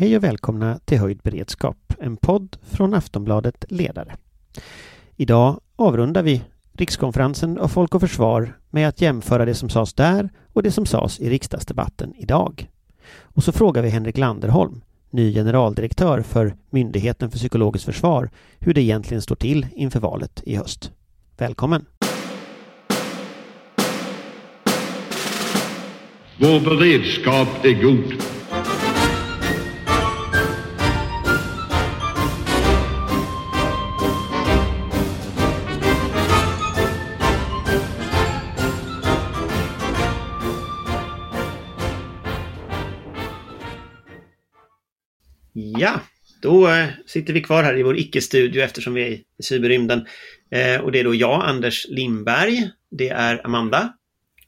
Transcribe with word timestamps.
Hej 0.00 0.16
och 0.16 0.24
välkomna 0.24 0.78
till 0.84 0.98
Höjd 0.98 1.18
beredskap, 1.18 1.94
en 1.98 2.16
podd 2.16 2.56
från 2.62 2.94
Aftonbladet 2.94 3.64
Ledare. 3.68 4.16
Idag 5.16 5.60
avrundar 5.76 6.22
vi 6.22 6.42
rikskonferensen 6.72 7.58
och 7.58 7.70
Folk 7.70 7.94
och 7.94 8.00
Försvar 8.00 8.58
med 8.70 8.88
att 8.88 9.00
jämföra 9.00 9.44
det 9.44 9.54
som 9.54 9.68
sades 9.68 9.94
där 9.94 10.30
och 10.52 10.62
det 10.62 10.70
som 10.70 10.86
sades 10.86 11.20
i 11.20 11.30
riksdagsdebatten 11.30 12.14
idag. 12.16 12.70
Och 13.20 13.44
så 13.44 13.52
frågar 13.52 13.82
vi 13.82 13.88
Henrik 13.88 14.18
Landerholm, 14.18 14.80
ny 15.10 15.34
generaldirektör 15.34 16.22
för 16.22 16.54
Myndigheten 16.70 17.30
för 17.30 17.38
psykologiskt 17.38 17.86
försvar, 17.86 18.30
hur 18.58 18.74
det 18.74 18.82
egentligen 18.82 19.22
står 19.22 19.36
till 19.36 19.66
inför 19.74 20.00
valet 20.00 20.42
i 20.46 20.56
höst. 20.56 20.92
Välkommen! 21.36 21.84
Vår 26.40 26.60
beredskap 26.60 27.64
är 27.64 27.82
god. 27.82 28.37
Ja, 45.80 46.00
då 46.42 46.68
eh, 46.68 46.86
sitter 47.06 47.32
vi 47.32 47.42
kvar 47.42 47.62
här 47.62 47.78
i 47.78 47.82
vår 47.82 47.98
icke-studio 47.98 48.62
eftersom 48.62 48.94
vi 48.94 49.02
är 49.02 49.12
i 49.38 49.42
cyberrymden. 49.42 50.06
Eh, 50.50 50.80
och 50.80 50.92
det 50.92 51.00
är 51.00 51.04
då 51.04 51.14
jag, 51.14 51.44
Anders 51.44 51.86
Lindberg. 51.88 52.70
Det 52.90 53.08
är 53.08 53.46
Amanda. 53.46 53.92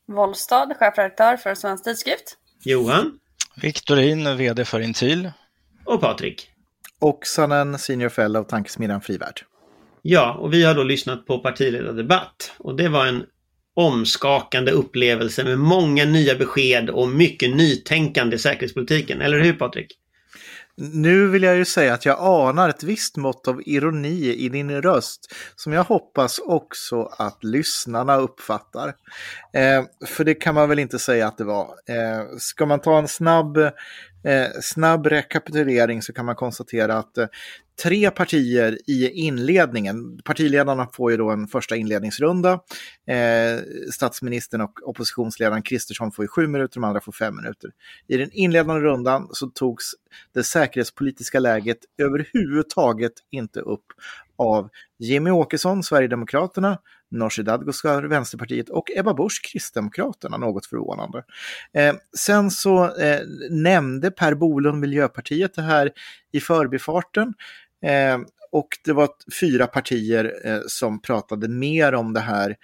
Wollstad, 0.09 0.75
chefredaktör 0.79 1.37
för 1.37 1.55
Svensk 1.55 1.85
Tidskrift. 1.85 2.37
Johan. 2.65 3.19
Viktorin, 3.63 4.37
VD 4.37 4.65
för 4.65 4.81
Intil. 4.81 5.31
Och 5.85 6.01
Patrik. 6.01 6.51
Oksanen, 6.99 7.79
Senior 7.79 8.09
Fellow, 8.09 8.45
Tankesmedjan 8.45 9.01
Frivärd. 9.01 9.41
Ja, 10.03 10.35
och 10.35 10.53
vi 10.55 10.65
har 10.65 10.75
då 10.75 10.83
lyssnat 10.83 11.27
på 11.27 11.39
partiledardebatt. 11.39 12.53
Och 12.59 12.77
det 12.77 12.89
var 12.89 13.07
en 13.07 13.25
omskakande 13.75 14.73
upplevelse 14.73 15.45
med 15.45 15.59
många 15.59 16.05
nya 16.05 16.35
besked 16.35 16.91
och 16.91 17.09
mycket 17.09 17.57
nytänkande 17.57 18.37
i 18.37 18.39
säkerhetspolitiken. 18.39 19.21
Eller 19.21 19.41
hur 19.41 19.53
Patrik? 19.53 19.97
Nu 20.83 21.29
vill 21.29 21.43
jag 21.43 21.57
ju 21.57 21.65
säga 21.65 21.95
att 21.95 22.07
jag 22.07 22.19
anar 22.21 22.69
ett 22.69 22.83
visst 22.83 23.17
mått 23.17 23.49
av 23.49 23.63
ironi 23.67 24.35
i 24.35 24.49
din 24.49 24.83
röst 24.83 25.35
som 25.57 25.73
jag 25.73 25.85
hoppas 25.85 26.39
också 26.39 27.03
att 27.03 27.45
lyssnarna 27.45 28.17
uppfattar. 28.17 28.89
Eh, 29.53 29.85
för 30.07 30.25
det 30.25 30.35
kan 30.35 30.55
man 30.55 30.69
väl 30.69 30.79
inte 30.79 30.99
säga 30.99 31.27
att 31.27 31.39
det 31.39 31.45
var. 31.45 31.67
Eh, 31.67 32.37
ska 32.39 32.67
man 32.67 32.81
ta 32.81 32.99
en 32.99 33.09
snabb, 33.09 33.59
eh, 34.25 34.47
snabb 34.63 35.07
rekapitulering 35.07 36.03
så 36.03 36.13
kan 36.13 36.27
man 36.27 36.35
konstatera 36.35 36.99
att 36.99 37.19
eh, 37.19 37.27
tre 37.83 38.11
partier 38.11 38.79
i 38.87 39.11
inledningen. 39.11 40.21
Partiledarna 40.25 40.89
får 40.93 41.11
ju 41.11 41.17
då 41.17 41.31
en 41.31 41.47
första 41.47 41.77
inledningsrunda. 41.77 42.53
Eh, 43.07 43.61
statsministern 43.93 44.61
och 44.61 44.89
oppositionsledaren 44.89 45.63
Kristersson 45.63 46.13
får 46.13 46.25
ju 46.25 46.29
sju 46.29 46.47
minuter, 46.47 46.75
de 46.75 46.85
andra 46.85 47.01
får 47.01 47.13
fem 47.13 47.37
minuter. 47.37 47.71
I 48.07 48.17
den 48.17 48.31
inledande 48.33 48.83
rundan 48.83 49.29
så 49.33 49.47
togs 49.47 49.85
det 50.35 50.43
säkerhetspolitiska 50.43 51.39
läget 51.39 51.79
överhuvudtaget 51.99 53.13
inte 53.31 53.61
upp 53.61 53.85
av 54.41 54.69
Jimmy 54.99 55.31
Åkesson, 55.31 55.83
Sverigedemokraterna, 55.83 56.79
Nooshi 57.11 57.43
Dadgostar, 57.43 58.03
Vänsterpartiet 58.03 58.69
och 58.69 58.91
Ebba 58.97 59.15
Busch, 59.15 59.41
Kristdemokraterna, 59.53 60.37
något 60.37 60.67
förvånande. 60.67 61.25
Eh, 61.73 61.95
sen 62.19 62.51
så 62.51 62.97
eh, 62.97 63.21
nämnde 63.51 64.11
Per 64.11 64.35
Bolund, 64.35 64.81
Miljöpartiet, 64.81 65.55
det 65.55 65.63
här 65.63 65.91
i 66.33 66.41
förbifarten. 66.41 67.35
Eh, 67.85 68.19
och 68.53 68.69
det 68.85 68.93
var 68.93 69.09
fyra 69.41 69.67
partier 69.67 70.33
eh, 70.45 70.61
som 70.67 71.03
pratade 71.03 71.49
mer 71.49 71.95
om 71.95 72.13
det 72.13 72.21
här, 72.21 72.57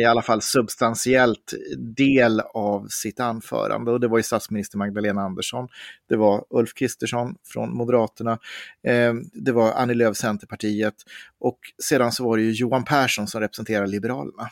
i 0.00 0.04
alla 0.04 0.22
fall 0.22 0.42
substantiellt 0.42 1.54
del 1.78 2.40
av 2.40 2.86
sitt 2.90 3.20
anförande. 3.20 3.90
Och 3.90 4.00
det 4.00 4.08
var 4.08 4.18
ju 4.18 4.22
statsminister 4.22 4.78
Magdalena 4.78 5.22
Andersson, 5.22 5.68
det 6.08 6.16
var 6.16 6.44
Ulf 6.50 6.74
Kristersson 6.74 7.34
från 7.44 7.76
Moderaterna, 7.76 8.38
eh, 8.86 9.14
det 9.32 9.52
var 9.52 9.72
Annie 9.72 9.94
Lööf, 9.94 10.16
Centerpartiet 10.16 10.94
och 11.40 11.58
sedan 11.82 12.12
så 12.12 12.24
var 12.24 12.36
det 12.36 12.42
ju 12.42 12.52
Johan 12.52 12.84
Persson 12.84 13.26
som 13.26 13.40
representerar 13.40 13.86
Liberalerna. 13.86 14.48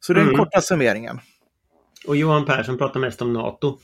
Så 0.00 0.12
det 0.12 0.20
är 0.20 0.24
den 0.24 0.34
Mm. 0.34 0.44
korta 0.44 0.60
summeringen. 0.60 1.20
Och 2.06 2.16
Johan 2.16 2.44
Persson 2.46 2.78
pratar 2.78 3.00
mest 3.00 3.22
om 3.22 3.32
NATO. 3.32 3.78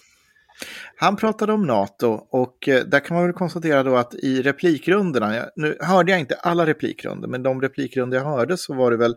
Han 0.97 1.17
pratade 1.17 1.53
om 1.53 1.67
NATO 1.67 2.09
och 2.31 2.69
eh, 2.69 2.85
där 2.85 3.01
kan 3.01 3.17
man 3.17 3.27
väl 3.27 3.35
konstatera 3.35 3.83
då 3.83 3.97
att 3.97 4.15
i 4.15 4.43
replikrundorna, 4.43 5.45
nu 5.57 5.77
hörde 5.81 6.11
jag 6.11 6.21
inte 6.21 6.35
alla 6.35 6.67
replikrunder, 6.67 7.29
men 7.29 7.43
de 7.43 7.63
replikrunder 7.63 8.19
jag 8.19 8.25
hörde 8.25 8.57
så 8.57 8.75
var 8.75 8.91
det 8.91 8.97
väl 8.97 9.17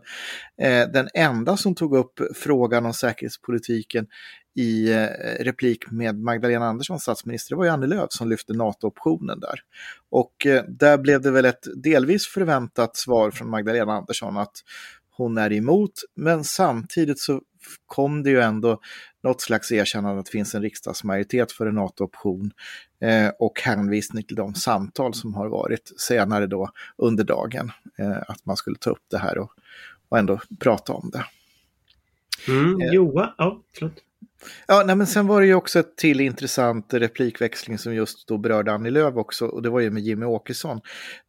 eh, 0.62 0.88
den 0.92 1.08
enda 1.14 1.56
som 1.56 1.74
tog 1.74 1.96
upp 1.96 2.20
frågan 2.34 2.86
om 2.86 2.92
säkerhetspolitiken 2.92 4.06
i 4.58 4.92
eh, 4.92 5.08
replik 5.44 5.90
med 5.90 6.18
Magdalena 6.18 6.66
Andersson, 6.66 7.00
statsminister, 7.00 7.54
det 7.54 7.58
var 7.58 7.64
ju 7.64 7.70
Annie 7.70 7.86
Lööf 7.86 8.12
som 8.12 8.28
lyfte 8.28 8.52
NATO-optionen 8.52 9.40
där. 9.40 9.60
Och 10.10 10.46
eh, 10.46 10.64
där 10.68 10.98
blev 10.98 11.20
det 11.20 11.30
väl 11.30 11.44
ett 11.44 11.66
delvis 11.82 12.26
förväntat 12.26 12.96
svar 12.96 13.30
från 13.30 13.50
Magdalena 13.50 13.92
Andersson 13.92 14.36
att 14.36 14.52
hon 15.10 15.38
är 15.38 15.52
emot, 15.52 15.92
men 16.16 16.44
samtidigt 16.44 17.18
så 17.18 17.40
kom 17.86 18.22
det 18.22 18.30
ju 18.30 18.40
ändå 18.40 18.80
något 19.22 19.40
slags 19.40 19.72
erkännande 19.72 20.20
att 20.20 20.26
det 20.26 20.32
finns 20.32 20.54
en 20.54 20.62
riksdagsmajoritet 20.62 21.52
för 21.52 21.66
en 21.66 21.74
NATO-option 21.74 22.50
eh, 23.00 23.28
och 23.38 23.60
hänvisning 23.60 24.22
till 24.22 24.36
de 24.36 24.54
samtal 24.54 25.14
som 25.14 25.34
har 25.34 25.48
varit 25.48 25.92
senare 25.96 26.46
då 26.46 26.70
under 26.96 27.24
dagen. 27.24 27.72
Eh, 27.98 28.16
att 28.28 28.46
man 28.46 28.56
skulle 28.56 28.76
ta 28.76 28.90
upp 28.90 29.04
det 29.10 29.18
här 29.18 29.38
och, 29.38 29.50
och 30.08 30.18
ändå 30.18 30.40
prata 30.58 30.92
om 30.92 31.10
det. 31.10 31.24
Mm, 32.48 32.80
Eh. 32.80 32.94
Johan, 32.94 33.30
ja, 33.38 33.62
förlåt. 33.74 33.92
Ja, 34.66 34.82
nej, 34.86 34.96
men 34.96 35.06
sen 35.06 35.26
var 35.26 35.40
det 35.40 35.46
ju 35.46 35.54
också 35.54 35.78
ett 35.78 35.96
till 35.96 36.20
intressant 36.20 36.94
replikväxling 36.94 37.78
som 37.78 37.94
just 37.94 38.28
då 38.28 38.38
berörde 38.38 38.72
Annie 38.72 38.90
Lööf 38.90 39.16
också 39.16 39.46
och 39.46 39.62
det 39.62 39.70
var 39.70 39.80
ju 39.80 39.90
med 39.90 40.02
Jimmy 40.02 40.26
Åkesson. 40.26 40.80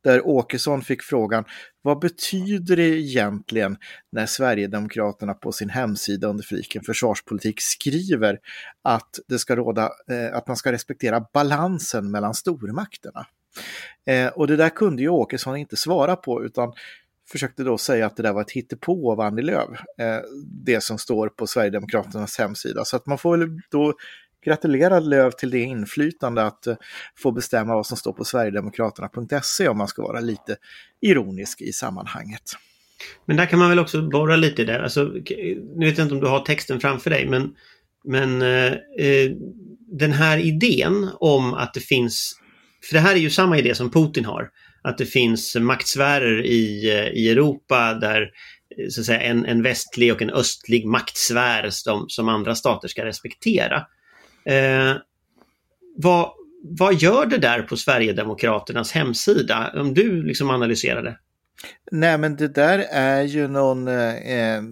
Där 0.04 0.28
Åkesson 0.28 0.82
fick 0.82 1.04
frågan, 1.04 1.44
vad 1.82 2.00
betyder 2.00 2.76
det 2.76 2.84
egentligen 2.84 3.78
när 4.12 4.26
Sverigedemokraterna 4.26 5.34
på 5.34 5.52
sin 5.52 5.70
hemsida 5.70 6.28
under 6.28 6.44
fliken 6.44 6.84
försvarspolitik 6.84 7.62
skriver 7.62 8.40
att 8.84 9.20
det 9.28 9.40
ska 9.40 9.56
råda, 9.56 9.90
eh, 10.12 10.38
att 10.38 10.48
man 10.48 10.58
ska 10.58 10.72
respektera 10.72 11.26
balansen 11.34 12.12
mellan 12.12 12.34
stormakterna? 12.34 13.26
Eh, 14.06 14.28
och 14.28 14.48
det 14.48 14.56
där 14.56 14.70
kunde 14.70 15.02
ju 15.02 15.10
Åkesson 15.10 15.58
inte 15.58 15.78
svara 15.78 16.16
på 16.16 16.44
utan 16.44 16.74
försökte 17.32 17.64
då 17.64 17.78
säga 17.78 18.06
att 18.06 18.18
det 18.18 18.24
där 18.24 18.34
var 18.34 18.42
ett 18.42 18.52
hittepå 18.52 19.12
av 19.12 19.22
Annie 19.22 19.42
Lööf, 19.42 19.70
eh, 20.00 20.20
det 20.66 20.84
som 20.84 20.98
står 20.98 21.30
på 21.30 21.48
Sverigedemokraternas 21.48 22.38
hemsida. 22.38 22.86
Så 22.86 22.96
att 22.96 23.06
man 23.06 23.18
får 23.18 23.38
väl 23.38 23.50
då 23.72 23.94
gratulera 24.46 25.00
Lööf 25.00 25.36
till 25.36 25.52
det 25.52 25.60
inflytande 25.60 26.44
att 26.44 26.68
eh, 26.68 26.76
få 27.18 27.32
bestämma 27.32 27.76
vad 27.76 27.86
som 27.86 27.98
står 27.98 28.14
på 28.14 28.26
sverigedemokraterna.se 28.26 29.68
om 29.68 29.78
man 29.78 29.88
ska 29.88 30.02
vara 30.02 30.20
lite 30.20 30.56
ironisk 31.02 31.62
i 31.62 31.74
sammanhanget. 31.74 32.44
Men 33.26 33.38
där 33.38 33.46
kan 33.46 33.60
man 33.60 33.70
väl 33.70 33.80
också 33.80 34.10
borra 34.10 34.36
lite 34.36 34.62
i 34.62 34.66
det. 34.66 34.84
Alltså, 34.84 35.04
nu 35.76 35.86
vet 35.86 35.98
jag 35.98 36.06
inte 36.06 36.16
om 36.16 36.22
du 36.22 36.28
har 36.28 36.40
texten 36.40 36.80
framför 36.80 37.10
dig, 37.10 37.28
men, 37.30 37.56
men 38.04 38.42
eh, 38.42 38.74
eh, 39.00 39.32
den 39.92 40.12
här 40.12 40.38
idén 40.38 41.10
om 41.20 41.54
att 41.54 41.74
det 41.74 41.80
finns, 41.80 42.40
för 42.90 42.94
det 42.94 43.00
här 43.00 43.16
är 43.16 43.20
ju 43.20 43.30
samma 43.30 43.58
idé 43.58 43.76
som 43.76 43.92
Putin 43.92 44.26
har, 44.26 44.50
att 44.82 44.98
det 44.98 45.06
finns 45.06 45.56
maktsfärer 45.56 46.46
i, 46.46 46.90
i 47.14 47.30
Europa 47.30 47.94
där 47.94 48.22
eh, 48.22 48.88
så 48.90 49.02
att 49.02 49.06
säga, 49.06 49.22
en, 49.22 49.46
en 49.46 49.64
västlig 49.64 50.14
och 50.14 50.22
en 50.22 50.30
östlig 50.30 50.86
maktsfär 50.86 51.70
som, 51.70 52.06
som 52.10 52.30
andra 52.30 52.56
stater 52.56 52.88
ska 52.88 53.06
respektera. 53.06 53.78
Eh, 54.46 54.96
vad, 55.96 56.32
vad 56.64 56.96
gör 56.96 57.26
det 57.26 57.38
där 57.38 57.62
på 57.62 57.78
Sverigedemokraternas 57.78 58.92
hemsida? 58.92 59.72
Om 59.76 59.94
du 59.94 60.24
liksom 60.24 60.50
analyserar 60.50 61.04
det. 61.04 61.18
Nej, 61.92 62.18
men 62.18 62.36
det 62.36 62.48
där 62.48 62.80
är 62.92 63.24
ju 63.24 63.48
någon 63.48 63.88
eh, 63.88 64.16
eh, 64.16 64.64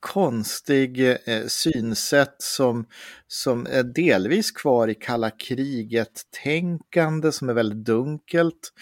konstig 0.00 1.10
eh, 1.10 1.46
synsätt 1.46 2.36
som, 2.38 2.86
som 3.26 3.66
är 3.70 3.82
delvis 3.82 4.50
kvar 4.50 4.88
i 4.88 4.94
kalla 4.94 5.30
kriget-tänkande 5.30 7.32
som 7.32 7.48
är 7.48 7.54
väldigt 7.54 7.84
dunkelt. 7.84 8.72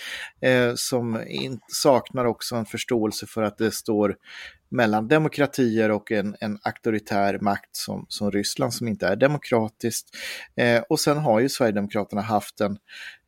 Eh, 0.40 0.74
som 0.74 1.22
in, 1.26 1.60
saknar 1.68 2.24
också 2.24 2.56
en 2.56 2.66
förståelse 2.66 3.26
för 3.26 3.42
att 3.42 3.58
det 3.58 3.70
står 3.70 4.16
mellan 4.74 5.08
demokratier 5.08 5.90
och 5.90 6.12
en, 6.12 6.36
en 6.40 6.58
auktoritär 6.62 7.38
makt 7.40 7.76
som, 7.76 8.06
som 8.08 8.30
Ryssland 8.30 8.74
som 8.74 8.88
inte 8.88 9.06
är 9.06 9.16
demokratiskt. 9.16 10.08
Eh, 10.56 10.82
och 10.88 11.00
sen 11.00 11.16
har 11.16 11.40
ju 11.40 11.48
Sverigedemokraterna 11.48 12.22
haft 12.22 12.60
en, 12.60 12.76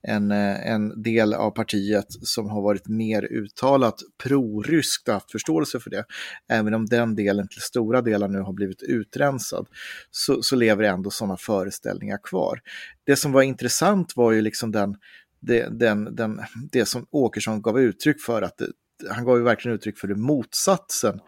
en, 0.03 0.31
eh, 0.31 0.71
en 0.71 1.03
del 1.03 1.35
av 1.35 1.51
partiet 1.51 2.07
som 2.09 2.51
har 2.51 2.63
varit 2.63 2.89
mer 2.89 3.23
uttalat 3.23 3.95
proryskt 4.23 5.09
och 5.09 5.15
haft 5.15 5.33
förståelse 5.33 5.81
för 5.81 5.91
det. 5.91 6.05
Även 6.49 6.75
om 6.75 6.87
den 6.87 7.15
delen 7.15 7.49
till 7.49 7.63
stora 7.63 8.03
delar 8.03 8.29
nu 8.29 8.39
har 8.39 8.53
blivit 8.53 8.83
utrensad 8.83 9.67
så, 10.11 10.43
så 10.43 10.57
lever 10.57 10.85
ändå 10.85 11.11
sådana 11.11 11.37
föreställningar 11.37 12.19
kvar. 12.23 12.61
Det 13.05 13.17
som 13.17 13.33
var 13.33 13.43
intressant 13.43 14.17
var 14.17 14.33
ju 14.33 14.41
liksom 14.41 14.73
den, 14.73 14.97
det, 15.41 15.69
den, 15.79 16.15
den, 16.17 16.41
det 16.73 16.87
som 16.87 17.07
Åkesson 17.11 17.63
gav 17.63 17.81
uttryck 17.81 18.21
för, 18.21 18.43
att 18.43 18.59
det, 18.59 18.67
han 19.11 19.25
gav 19.25 19.37
ju 19.37 19.43
verkligen 19.43 19.75
uttryck 19.75 19.99
för 19.99 20.09
det 20.09 20.15
motsatsen 20.15 21.21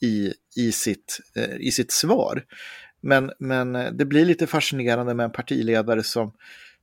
i, 0.00 0.32
i, 0.56 0.72
sitt, 0.72 1.20
eh, 1.36 1.56
i 1.60 1.72
sitt 1.72 1.92
svar. 1.92 2.44
Men, 3.00 3.30
men 3.38 3.76
eh, 3.76 3.92
det 3.92 4.04
blir 4.04 4.24
lite 4.24 4.46
fascinerande 4.46 5.14
med 5.14 5.24
en 5.24 5.32
partiledare 5.32 6.02
som, 6.02 6.32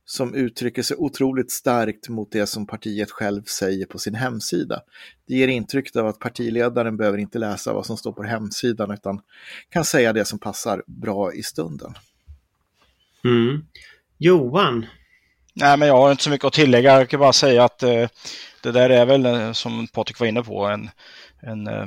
som 0.04 0.34
uttrycker 0.34 0.82
sig 0.82 0.96
otroligt 0.96 1.50
starkt 1.50 2.08
mot 2.08 2.32
det 2.32 2.46
som 2.46 2.66
partiet 2.66 3.10
själv 3.10 3.42
säger 3.42 3.86
på 3.86 3.98
sin 3.98 4.14
hemsida. 4.14 4.80
Det 5.26 5.34
ger 5.34 5.48
intryck 5.48 5.96
av 5.96 6.06
att 6.06 6.18
partiledaren 6.18 6.96
behöver 6.96 7.18
inte 7.18 7.38
läsa 7.38 7.72
vad 7.72 7.86
som 7.86 7.96
står 7.96 8.12
på 8.12 8.22
hemsidan 8.22 8.90
utan 8.90 9.20
kan 9.68 9.84
säga 9.84 10.12
det 10.12 10.24
som 10.24 10.38
passar 10.38 10.82
bra 10.86 11.32
i 11.34 11.42
stunden. 11.42 11.94
Mm. 13.24 13.64
Johan? 14.18 14.86
Nej, 15.54 15.76
men 15.76 15.88
jag 15.88 15.96
har 15.96 16.10
inte 16.10 16.22
så 16.22 16.30
mycket 16.30 16.44
att 16.44 16.52
tillägga. 16.52 16.98
Jag 16.98 17.08
kan 17.08 17.20
bara 17.20 17.32
säga 17.32 17.64
att 17.64 17.82
eh, 17.82 18.08
det 18.62 18.72
där 18.72 18.90
är 18.90 19.06
väl, 19.06 19.26
eh, 19.26 19.52
som 19.52 19.86
Patrik 19.86 20.20
var 20.20 20.26
inne 20.26 20.42
på, 20.42 20.66
en, 20.66 20.90
en 21.42 21.66
eh, 21.66 21.86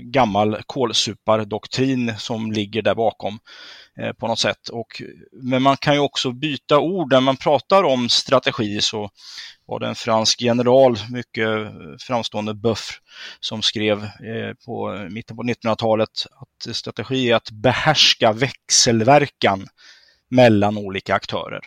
gammal 0.00 0.62
kolsupardoktrin 0.66 2.14
som 2.18 2.52
ligger 2.52 2.82
där 2.82 2.94
bakom 2.94 3.38
eh, 3.98 4.12
på 4.12 4.26
något 4.26 4.38
sätt. 4.38 4.68
Och, 4.68 5.02
men 5.32 5.62
man 5.62 5.76
kan 5.76 5.94
ju 5.94 6.00
också 6.00 6.32
byta 6.32 6.78
ord. 6.78 7.12
När 7.12 7.20
man 7.20 7.36
pratar 7.36 7.82
om 7.82 8.08
strategi 8.08 8.80
så 8.80 9.10
var 9.66 9.80
det 9.80 9.86
en 9.86 9.94
fransk 9.94 10.40
general, 10.42 10.96
mycket 11.10 11.48
eh, 11.48 11.70
framstående 12.00 12.54
buff, 12.54 13.00
som 13.40 13.62
skrev 13.62 14.02
eh, 14.04 14.54
på 14.66 15.06
mitten 15.10 15.36
på 15.36 15.42
1900-talet 15.42 16.26
att 16.40 16.76
strategi 16.76 17.30
är 17.30 17.36
att 17.36 17.50
behärska 17.50 18.32
växelverkan 18.32 19.66
mellan 20.30 20.78
olika 20.78 21.14
aktörer. 21.14 21.60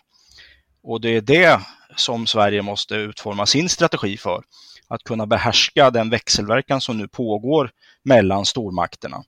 Och 0.83 1.01
det 1.01 1.09
är 1.09 1.21
det 1.21 1.59
som 1.95 2.27
Sverige 2.27 2.61
måste 2.61 2.95
utforma 2.95 3.45
sin 3.45 3.69
strategi 3.69 4.17
för. 4.17 4.43
Att 4.87 5.03
kunna 5.03 5.25
behärska 5.25 5.91
den 5.91 6.09
växelverkan 6.09 6.81
som 6.81 6.97
nu 6.97 7.07
pågår 7.07 7.71
mellan 8.03 8.45
stormakterna. 8.45 9.23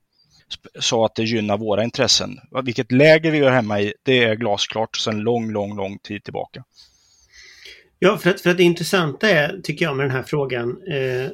Så 0.80 1.06
att 1.06 1.16
det 1.16 1.24
gynnar 1.24 1.58
våra 1.58 1.84
intressen. 1.84 2.40
Vilket 2.64 2.92
läge 2.92 3.32
vi 3.32 3.38
gör 3.38 3.52
hemma 3.52 3.82
i, 3.82 3.94
det 4.04 4.24
är 4.24 4.36
glasklart 4.36 4.98
sedan 4.98 5.20
lång, 5.20 5.52
lång, 5.52 5.76
lång 5.76 6.00
tid 6.00 6.24
tillbaka. 6.24 6.64
Ja, 8.00 8.18
för 8.18 8.30
att, 8.30 8.42
för 8.42 8.50
att 8.50 8.58
det 8.58 8.64
intressanta 8.64 9.30
är, 9.30 9.60
tycker 9.64 9.86
jag 9.86 9.96
med 9.96 10.06
den 10.06 10.16
här 10.16 10.24
frågan, 10.24 10.78
eh, 10.88 11.30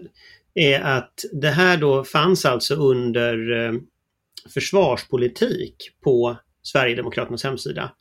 är 0.54 0.82
att 0.82 1.14
det 1.32 1.50
här 1.50 1.78
då 1.78 2.04
fanns 2.04 2.46
alltså 2.46 2.76
under 2.76 3.66
eh, 3.66 3.74
försvarspolitik 4.54 5.76
på 6.04 6.38
Sverigedemokraternas 6.64 7.44
hemsida. 7.44 7.92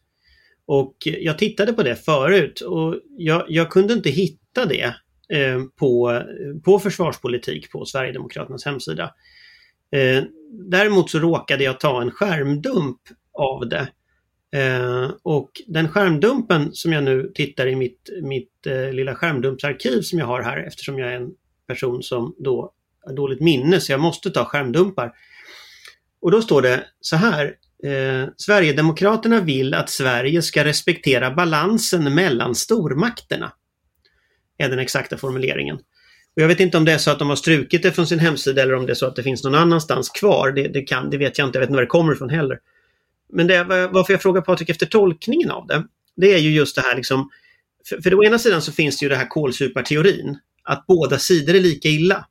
Och 0.72 0.96
jag 1.04 1.38
tittade 1.38 1.72
på 1.72 1.82
det 1.82 1.96
förut 1.96 2.60
och 2.60 2.96
jag, 3.16 3.44
jag 3.48 3.70
kunde 3.70 3.94
inte 3.94 4.10
hitta 4.10 4.66
det 4.66 4.94
eh, 5.28 5.62
på, 5.78 6.22
på 6.64 6.78
försvarspolitik 6.78 7.72
på 7.72 7.84
Sverigedemokraternas 7.84 8.64
hemsida. 8.64 9.14
Eh, 9.92 10.24
däremot 10.70 11.10
så 11.10 11.18
råkade 11.18 11.64
jag 11.64 11.80
ta 11.80 12.02
en 12.02 12.10
skärmdump 12.10 13.00
av 13.32 13.68
det. 13.68 13.88
Eh, 14.58 15.10
och 15.22 15.50
den 15.66 15.88
skärmdumpen 15.88 16.70
som 16.72 16.92
jag 16.92 17.04
nu 17.04 17.32
tittar 17.34 17.66
i 17.66 17.76
mitt, 17.76 18.10
mitt 18.22 18.66
eh, 18.66 18.92
lilla 18.92 19.14
skärmdumpsarkiv 19.14 20.00
som 20.00 20.18
jag 20.18 20.26
har 20.26 20.42
här 20.42 20.56
eftersom 20.56 20.98
jag 20.98 21.12
är 21.12 21.16
en 21.16 21.30
person 21.66 22.02
som 22.02 22.34
då 22.38 22.72
har 23.06 23.14
dåligt 23.14 23.40
minne 23.40 23.80
så 23.80 23.92
jag 23.92 24.00
måste 24.00 24.30
ta 24.30 24.44
skärmdumpar. 24.44 25.12
Och 26.20 26.30
då 26.30 26.42
står 26.42 26.62
det 26.62 26.84
så 27.00 27.16
här 27.16 27.54
Eh, 27.84 28.28
Sverigedemokraterna 28.36 29.40
vill 29.40 29.74
att 29.74 29.90
Sverige 29.90 30.42
ska 30.42 30.64
respektera 30.64 31.30
balansen 31.30 32.14
mellan 32.14 32.54
stormakterna. 32.54 33.52
Är 34.58 34.68
den 34.68 34.78
exakta 34.78 35.16
formuleringen. 35.16 35.76
Och 36.36 36.42
jag 36.42 36.48
vet 36.48 36.60
inte 36.60 36.76
om 36.76 36.84
det 36.84 36.92
är 36.92 36.98
så 36.98 37.10
att 37.10 37.18
de 37.18 37.28
har 37.28 37.36
strukit 37.36 37.82
det 37.82 37.92
från 37.92 38.06
sin 38.06 38.18
hemsida 38.18 38.62
eller 38.62 38.74
om 38.74 38.86
det 38.86 38.92
är 38.92 38.94
så 38.94 39.06
att 39.06 39.16
det 39.16 39.22
finns 39.22 39.44
någon 39.44 39.54
annanstans 39.54 40.08
kvar. 40.08 40.52
Det, 40.52 40.68
det, 40.68 40.82
kan, 40.82 41.10
det 41.10 41.18
vet 41.18 41.38
jag 41.38 41.48
inte, 41.48 41.58
jag 41.58 41.60
vet 41.60 41.68
inte 41.68 41.76
var 41.76 41.82
det 41.82 41.86
kommer 41.86 42.12
ifrån 42.12 42.30
heller. 42.30 42.58
Men 43.32 43.46
det, 43.46 43.64
varför 43.64 44.12
jag 44.12 44.22
frågar 44.22 44.40
Patrik 44.40 44.70
efter 44.70 44.86
tolkningen 44.86 45.50
av 45.50 45.66
det, 45.66 45.84
det 46.16 46.34
är 46.34 46.38
ju 46.38 46.50
just 46.50 46.76
det 46.76 46.82
här 46.82 46.96
liksom, 46.96 47.30
för, 47.88 48.00
för 48.00 48.14
å 48.14 48.24
ena 48.24 48.38
sidan 48.38 48.62
så 48.62 48.72
finns 48.72 48.98
det 48.98 49.04
ju 49.04 49.08
det 49.10 49.16
här 49.16 49.28
kolsuparteorin, 49.28 50.38
att 50.62 50.86
båda 50.86 51.18
sidor 51.18 51.54
är 51.54 51.60
lika 51.60 51.88
illa. 51.88 52.26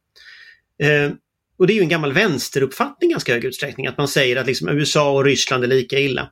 Eh, 0.80 1.12
och 1.60 1.68
det 1.68 1.74
är 1.74 1.76
ju 1.76 1.82
en 1.82 1.90
gammal 1.90 2.14
vänsteruppfattning 2.14 3.10
i 3.10 3.14
ganska 3.14 3.34
hög 3.34 3.46
utsträckning, 3.46 3.88
att 3.88 3.98
man 3.98 4.08
säger 4.08 4.36
att 4.36 4.48
liksom 4.48 4.70
USA 4.70 5.12
och 5.12 5.26
Ryssland 5.26 5.64
är 5.64 5.68
lika 5.68 6.00
illa. 6.00 6.32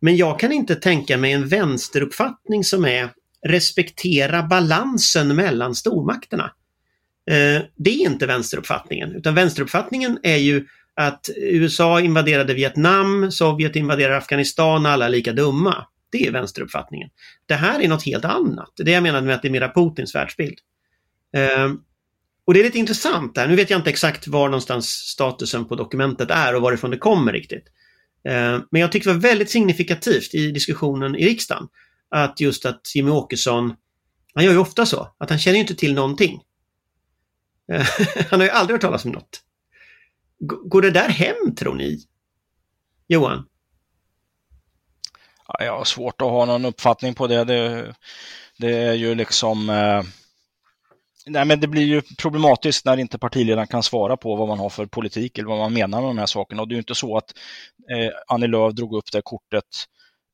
Men 0.00 0.16
jag 0.16 0.40
kan 0.40 0.52
inte 0.52 0.74
tänka 0.74 1.18
mig 1.18 1.32
en 1.32 1.48
vänsteruppfattning 1.48 2.64
som 2.64 2.84
är 2.84 3.08
respektera 3.46 4.42
balansen 4.42 5.36
mellan 5.36 5.74
stormakterna. 5.74 6.52
Eh, 7.30 7.62
det 7.76 7.90
är 7.90 8.10
inte 8.10 8.26
vänsteruppfattningen, 8.26 9.16
utan 9.16 9.34
vänsteruppfattningen 9.34 10.18
är 10.22 10.36
ju 10.36 10.66
att 10.94 11.30
USA 11.36 12.00
invaderade 12.00 12.54
Vietnam, 12.54 13.30
Sovjet 13.30 13.76
invaderar 13.76 14.16
Afghanistan, 14.16 14.86
alla 14.86 15.06
är 15.06 15.10
lika 15.10 15.32
dumma. 15.32 15.86
Det 16.12 16.26
är 16.26 16.30
vänsteruppfattningen. 16.30 17.10
Det 17.46 17.54
här 17.54 17.80
är 17.80 17.88
något 17.88 18.04
helt 18.04 18.24
annat. 18.24 18.72
Det 18.76 18.90
jag 18.90 19.02
menade 19.02 19.26
med 19.26 19.34
att 19.34 19.42
det 19.42 19.48
är 19.48 19.52
mera 19.52 19.72
Putins 19.72 20.14
världsbild. 20.14 20.58
Eh, 21.36 21.68
och 22.44 22.54
det 22.54 22.60
är 22.60 22.64
lite 22.64 22.78
intressant 22.78 23.34
där. 23.34 23.48
Nu 23.48 23.56
vet 23.56 23.70
jag 23.70 23.78
inte 23.78 23.90
exakt 23.90 24.28
var 24.28 24.48
någonstans 24.48 24.88
statusen 24.88 25.64
på 25.64 25.74
dokumentet 25.74 26.30
är 26.30 26.54
och 26.54 26.62
varifrån 26.62 26.90
det 26.90 26.98
kommer 26.98 27.32
riktigt. 27.32 27.64
Eh, 28.28 28.58
men 28.70 28.80
jag 28.80 28.92
tyckte 28.92 29.08
det 29.08 29.14
var 29.14 29.20
väldigt 29.20 29.50
signifikativt 29.50 30.34
i 30.34 30.50
diskussionen 30.50 31.16
i 31.16 31.26
riksdagen 31.26 31.68
att 32.10 32.40
just 32.40 32.66
att 32.66 32.94
Jimmy 32.94 33.10
Åkesson, 33.10 33.74
han 34.34 34.44
gör 34.44 34.52
ju 34.52 34.58
ofta 34.58 34.86
så, 34.86 35.14
att 35.18 35.30
han 35.30 35.38
känner 35.38 35.58
inte 35.58 35.74
till 35.74 35.94
någonting. 35.94 36.42
Eh, 37.72 37.86
han 38.30 38.40
har 38.40 38.46
ju 38.46 38.52
aldrig 38.52 38.74
hört 38.74 38.82
talas 38.82 39.04
om 39.04 39.10
något. 39.10 39.40
Går 40.40 40.82
det 40.82 40.90
där 40.90 41.08
hem 41.08 41.54
tror 41.58 41.74
ni? 41.74 42.00
Johan? 43.08 43.46
Jag 45.58 45.78
har 45.78 45.84
svårt 45.84 46.20
att 46.22 46.30
ha 46.30 46.44
någon 46.44 46.64
uppfattning 46.64 47.14
på 47.14 47.26
det. 47.26 47.44
Det, 47.44 47.94
det 48.58 48.76
är 48.76 48.94
ju 48.94 49.14
liksom 49.14 49.70
eh 49.70 50.02
Nej, 51.26 51.44
men 51.44 51.60
det 51.60 51.68
blir 51.68 51.82
ju 51.82 52.02
problematiskt 52.18 52.84
när 52.84 52.96
inte 52.96 53.18
partiledaren 53.18 53.66
kan 53.66 53.82
svara 53.82 54.16
på 54.16 54.36
vad 54.36 54.48
man 54.48 54.58
har 54.58 54.68
för 54.68 54.86
politik 54.86 55.38
eller 55.38 55.48
vad 55.48 55.58
man 55.58 55.72
menar 55.72 56.00
med 56.00 56.10
de 56.10 56.18
här 56.18 56.26
sakerna. 56.26 56.62
Och 56.62 56.68
det 56.68 56.72
är 56.72 56.76
ju 56.76 56.80
inte 56.80 56.94
så 56.94 57.16
att 57.16 57.34
eh, 57.90 58.12
Annie 58.26 58.46
Lööf 58.46 58.72
drog 58.72 58.96
upp 58.96 59.12
det 59.12 59.22
kortet 59.24 59.64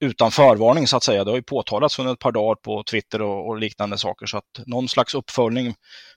utan 0.00 0.30
förvarning 0.30 0.86
så 0.86 0.96
att 0.96 1.04
säga. 1.04 1.24
Det 1.24 1.30
har 1.30 1.36
ju 1.36 1.42
påtalats 1.42 1.98
under 1.98 2.12
ett 2.12 2.18
par 2.18 2.32
dagar 2.32 2.54
på 2.54 2.82
Twitter 2.90 3.22
och, 3.22 3.48
och, 3.48 3.58
liknande 3.58 3.98
saker. 3.98 4.26
Så 4.26 4.38
att 4.38 4.60
någon 4.66 4.88
slags 4.88 5.14
uppföljning 5.14 5.74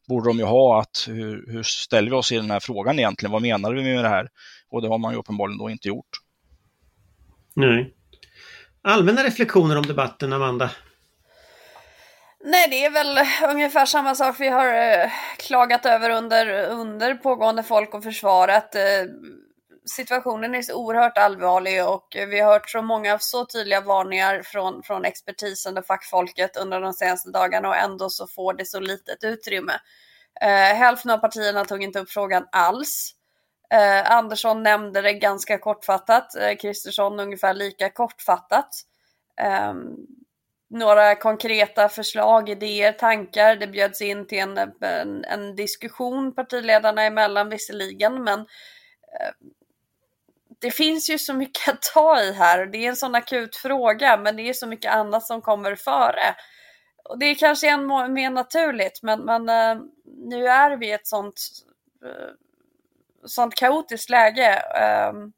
borde 0.07 0.29
de 0.29 0.37
ju 0.37 0.45
ha. 0.45 0.81
att 0.81 1.05
hur, 1.07 1.51
hur 1.51 1.63
ställer 1.63 2.09
vi 2.09 2.15
oss 2.15 2.31
i 2.31 2.35
den 2.35 2.51
här 2.51 2.59
frågan 2.59 2.99
egentligen? 2.99 3.31
Vad 3.31 3.41
menar 3.41 3.73
vi 3.73 3.83
med 3.83 4.03
det 4.03 4.09
här? 4.09 4.27
Och 4.69 4.81
det 4.81 4.87
har 4.87 4.97
man 4.97 5.13
ju 5.13 5.19
uppenbarligen 5.19 5.57
då 5.57 5.69
inte 5.69 5.87
gjort. 5.87 6.09
Nej. 7.53 7.93
Allmänna 8.81 9.23
reflektioner 9.23 9.75
om 9.75 9.85
debatten, 9.85 10.33
Amanda? 10.33 10.69
Nej, 12.43 12.67
det 12.69 12.85
är 12.85 12.89
väl 12.91 13.17
ungefär 13.51 13.85
samma 13.85 14.15
sak 14.15 14.35
vi 14.39 14.47
har 14.47 14.73
eh, 14.73 15.11
klagat 15.37 15.85
över 15.85 16.09
under, 16.09 16.69
under 16.69 17.15
pågående 17.15 17.63
Folk 17.63 17.93
och 17.93 18.03
Försvaret. 18.03 18.75
Eh, 18.75 18.81
situationen 19.85 20.55
är 20.55 20.61
så 20.61 20.73
oerhört 20.73 21.17
allvarlig 21.17 21.85
och 21.85 22.07
vi 22.15 22.39
har 22.39 22.53
hört 22.53 22.69
så 22.69 22.81
många 22.81 23.19
så 23.19 23.45
tydliga 23.45 23.81
varningar 23.81 24.41
från, 24.43 24.83
från 24.83 25.05
expertisen 25.05 25.77
och 25.77 25.85
fackfolket 25.85 26.57
under 26.57 26.81
de 26.81 26.93
senaste 26.93 27.31
dagarna 27.31 27.67
och 27.67 27.77
ändå 27.77 28.09
så 28.09 28.27
får 28.27 28.53
det 28.53 28.65
så 28.65 28.79
litet 28.79 29.23
utrymme. 29.23 29.73
Eh, 30.41 30.77
hälften 30.77 31.11
av 31.11 31.17
partierna 31.17 31.65
tog 31.65 31.83
inte 31.83 31.99
upp 31.99 32.09
frågan 32.09 32.45
alls. 32.51 33.15
Eh, 33.73 34.11
Andersson 34.11 34.63
nämnde 34.63 35.01
det 35.01 35.13
ganska 35.13 35.57
kortfattat, 35.57 36.35
eh, 36.35 36.55
Kristersson 36.55 37.19
ungefär 37.19 37.53
lika 37.53 37.89
kortfattat. 37.89 38.69
Ehm, 39.41 39.95
några 40.69 41.15
konkreta 41.15 41.89
förslag, 41.89 42.49
idéer, 42.49 42.91
tankar. 42.91 43.55
Det 43.55 43.67
bjöds 43.67 44.01
in 44.01 44.27
till 44.27 44.39
en, 44.39 44.57
en, 44.81 45.25
en 45.25 45.55
diskussion 45.55 46.35
partiledarna 46.35 47.03
emellan 47.03 47.49
visserligen, 47.49 48.23
men 48.23 48.39
eh, 48.39 49.33
det 50.61 50.71
finns 50.71 51.09
ju 51.09 51.17
så 51.17 51.33
mycket 51.33 51.69
att 51.69 51.81
ta 51.81 52.21
i 52.21 52.33
här. 52.33 52.65
Det 52.65 52.77
är 52.77 52.89
en 52.89 52.95
sån 52.95 53.15
akut 53.15 53.55
fråga, 53.55 54.17
men 54.17 54.35
det 54.35 54.49
är 54.49 54.53
så 54.53 54.67
mycket 54.67 54.91
annat 54.91 55.23
som 55.25 55.41
kommer 55.41 55.75
före. 55.75 56.35
Och 57.03 57.19
det 57.19 57.25
är 57.25 57.35
kanske 57.35 57.69
än 57.69 58.13
mer 58.13 58.29
naturligt, 58.29 58.99
men, 59.03 59.25
men 59.25 59.49
eh, 59.49 59.81
nu 60.05 60.47
är 60.47 60.77
vi 60.77 60.87
i 60.87 60.91
ett 60.91 61.07
sånt 61.07 61.41
eh, 62.05 62.33
sånt 63.25 63.55
kaotiskt 63.55 64.09
läge. 64.09 64.53
Ehm, 64.55 65.31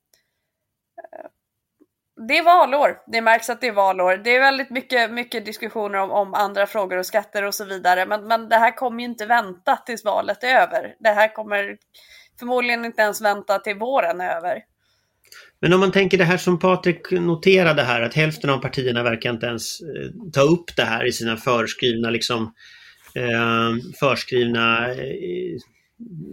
det 2.28 2.38
är 2.38 2.44
valår. 2.44 2.98
Det 3.08 3.22
märks 3.22 3.50
att 3.50 3.62
det 3.62 3.68
är 3.68 3.72
valår. 3.72 4.18
Det 4.18 4.36
är 4.36 4.40
väldigt 4.40 4.70
mycket, 4.70 5.12
mycket 5.12 5.46
diskussioner 5.46 6.00
om, 6.00 6.12
om 6.12 6.34
andra 6.34 6.68
frågor 6.68 6.98
och 6.98 7.06
skatter 7.06 7.44
och 7.44 7.56
så 7.56 7.66
vidare. 7.66 8.06
Men, 8.06 8.28
men 8.28 8.50
det 8.50 8.56
här 8.56 8.76
kommer 8.76 9.00
ju 9.00 9.06
inte 9.06 9.26
vänta 9.26 9.76
tills 9.76 10.06
valet 10.06 10.44
är 10.44 10.56
över. 10.56 10.96
Det 11.00 11.10
här 11.10 11.36
kommer 11.36 11.78
förmodligen 12.40 12.86
inte 12.86 13.02
ens 13.02 13.22
vänta 13.22 13.60
till 13.60 13.76
våren 13.76 14.22
är 14.22 14.36
över. 14.36 14.60
Men 15.62 15.74
om 15.74 15.80
man 15.80 15.92
tänker 15.92 16.18
det 16.18 16.24
här 16.24 16.38
som 16.38 16.60
Patrik 16.60 17.12
noterade 17.12 17.84
här, 17.84 18.02
att 18.02 18.14
hälften 18.14 18.50
av 18.50 18.58
partierna 18.58 19.04
verkar 19.04 19.30
inte 19.30 19.46
ens 19.46 19.82
eh, 19.82 20.32
ta 20.34 20.42
upp 20.42 20.76
det 20.76 20.84
här 20.84 21.06
i 21.06 21.12
sina 21.12 21.38
förskrivna, 21.38 22.10
liksom, 22.10 22.54
eh, 23.16 23.72
förskrivna 24.00 24.92
eh, 24.92 25.58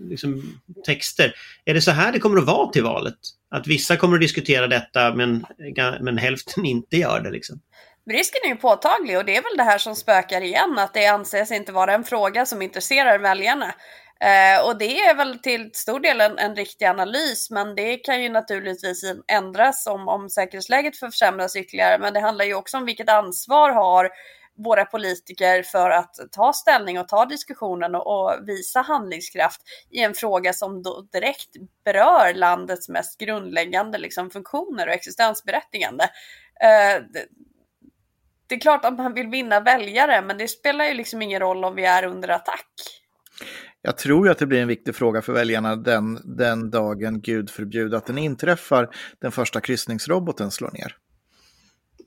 liksom, 0.09 0.61
texter. 0.87 1.35
Är 1.65 1.75
det 1.75 1.81
så 1.81 1.91
här 1.91 2.13
det 2.13 2.19
kommer 2.19 2.39
att 2.39 2.47
vara 2.47 2.69
till 2.69 2.83
valet? 2.83 3.15
Att 3.51 3.67
vissa 3.67 3.97
kommer 3.97 4.15
att 4.15 4.21
diskutera 4.21 4.67
detta 4.67 5.15
men, 5.15 5.47
men 6.01 6.19
hälften 6.19 6.65
inte 6.65 6.97
gör 6.97 7.21
det? 7.21 7.31
Liksom? 7.31 7.61
Risken 8.11 8.41
är 8.45 8.49
ju 8.49 8.57
påtaglig 8.57 9.19
och 9.19 9.25
det 9.25 9.37
är 9.37 9.43
väl 9.43 9.57
det 9.57 9.63
här 9.63 9.79
som 9.79 9.97
spökar 9.97 10.41
igen, 10.41 10.79
att 10.79 10.95
det 10.95 11.07
anses 11.07 11.53
inte 11.53 11.73
vara 11.73 11.95
en 11.95 12.05
fråga 12.05 12.47
som 12.47 12.63
intresserar 12.63 13.19
väljarna. 13.19 13.75
Eh, 14.21 14.67
och 14.67 14.79
det 14.79 15.01
är 15.01 15.15
väl 15.15 15.39
till 15.39 15.71
stor 15.73 16.01
del 16.01 16.21
en, 16.21 16.39
en, 16.39 16.57
riktig 16.57 16.85
analys, 16.87 17.51
men 17.51 17.75
det 17.75 17.97
kan 17.97 18.23
ju 18.23 18.29
naturligtvis 18.29 19.05
ändras 19.33 19.87
om, 19.87 20.09
om 20.09 20.31
säkerhetsläget 20.31 20.97
försämras 20.97 21.57
ytterligare. 21.57 21.99
Men 21.99 22.15
det 22.15 22.21
handlar 22.21 22.45
ju 22.45 22.55
också 22.55 22.77
om 22.77 22.85
vilket 22.85 23.09
ansvar 23.09 23.71
har 23.71 24.11
våra 24.59 24.85
politiker 24.85 25.63
för 25.63 25.91
att 25.91 26.15
ta 26.33 26.53
ställning 26.53 26.99
och 26.99 27.09
ta 27.09 27.25
diskussionen 27.25 27.95
och, 27.95 28.07
och 28.07 28.49
visa 28.49 28.81
handlingskraft 28.81 29.61
i 29.91 30.01
en 30.01 30.15
fråga 30.15 30.53
som 30.53 30.83
direkt 31.13 31.49
berör 31.85 32.35
landets 32.35 32.89
mest 32.89 33.21
grundläggande 33.21 33.99
liksom, 33.99 34.31
funktioner 34.31 34.87
och 34.87 34.95
existensberättigande. 34.95 36.05
Eh, 36.61 37.03
det, 37.13 37.27
det 38.47 38.55
är 38.55 38.61
klart 38.61 38.85
att 38.85 38.99
man 38.99 39.15
vill 39.15 39.29
vinna 39.29 39.61
väljare, 39.61 40.23
men 40.23 40.39
det 40.39 40.49
spelar 40.49 40.85
ju 40.85 40.95
liksom 40.95 41.23
ingen 41.23 41.41
roll 41.41 41.65
om 41.65 41.75
vi 41.75 41.85
är 41.85 42.05
under 42.05 42.29
attack. 42.29 42.71
Jag 43.83 43.99
tror 43.99 44.27
ju 44.27 44.33
att 44.33 44.39
det 44.39 44.47
blir 44.47 44.63
en 44.63 44.69
viktig 44.69 44.95
fråga 44.95 45.23
för 45.23 45.33
väljarna 45.33 45.77
den, 45.77 46.37
den 46.37 46.71
dagen, 46.71 47.21
gud 47.21 47.51
förbjude, 47.51 47.97
att 47.97 48.07
den 48.07 48.19
inträffar, 48.19 48.89
den 49.19 49.33
första 49.33 49.61
kryssningsroboten 49.61 50.51
slår 50.51 50.71
ner. 50.71 50.97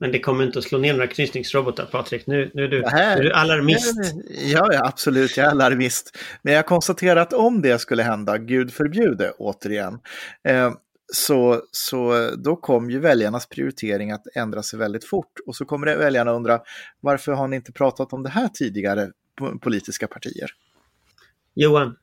Men 0.02 0.12
det 0.12 0.20
kommer 0.20 0.44
inte 0.44 0.58
att 0.58 0.64
slå 0.64 0.78
ner 0.78 0.92
några 0.92 1.06
kryssningsrobotar, 1.06 1.84
Patrik. 1.84 2.26
Nu, 2.26 2.50
nu, 2.54 2.64
är, 2.64 2.68
du, 2.68 2.86
här, 2.86 3.16
nu 3.16 3.20
är 3.20 3.24
du 3.24 3.32
alarmist. 3.32 3.94
Ja, 4.28 4.68
ja, 4.72 4.86
absolut, 4.86 5.36
jag 5.36 5.46
är 5.46 5.50
alarmist. 5.50 6.18
Men 6.42 6.54
jag 6.54 6.66
konstaterar 6.66 7.20
att 7.20 7.32
om 7.32 7.62
det 7.62 7.78
skulle 7.78 8.02
hända, 8.02 8.38
gud 8.38 8.72
förbjude, 8.72 9.32
återigen, 9.38 9.98
eh, 10.48 10.72
så, 11.12 11.62
så 11.70 12.30
då 12.36 12.56
kommer 12.56 12.92
ju 12.92 12.98
väljarnas 12.98 13.46
prioritering 13.46 14.12
att 14.12 14.22
ändra 14.34 14.62
sig 14.62 14.78
väldigt 14.78 15.04
fort. 15.04 15.32
Och 15.46 15.56
så 15.56 15.64
kommer 15.64 15.96
väljarna 15.96 16.32
undra, 16.32 16.60
varför 17.00 17.32
har 17.32 17.48
ni 17.48 17.56
inte 17.56 17.72
pratat 17.72 18.12
om 18.12 18.22
det 18.22 18.30
här 18.30 18.48
tidigare, 18.48 19.10
politiska 19.60 20.06
partier? 20.06 20.50
Johan? 21.54 21.96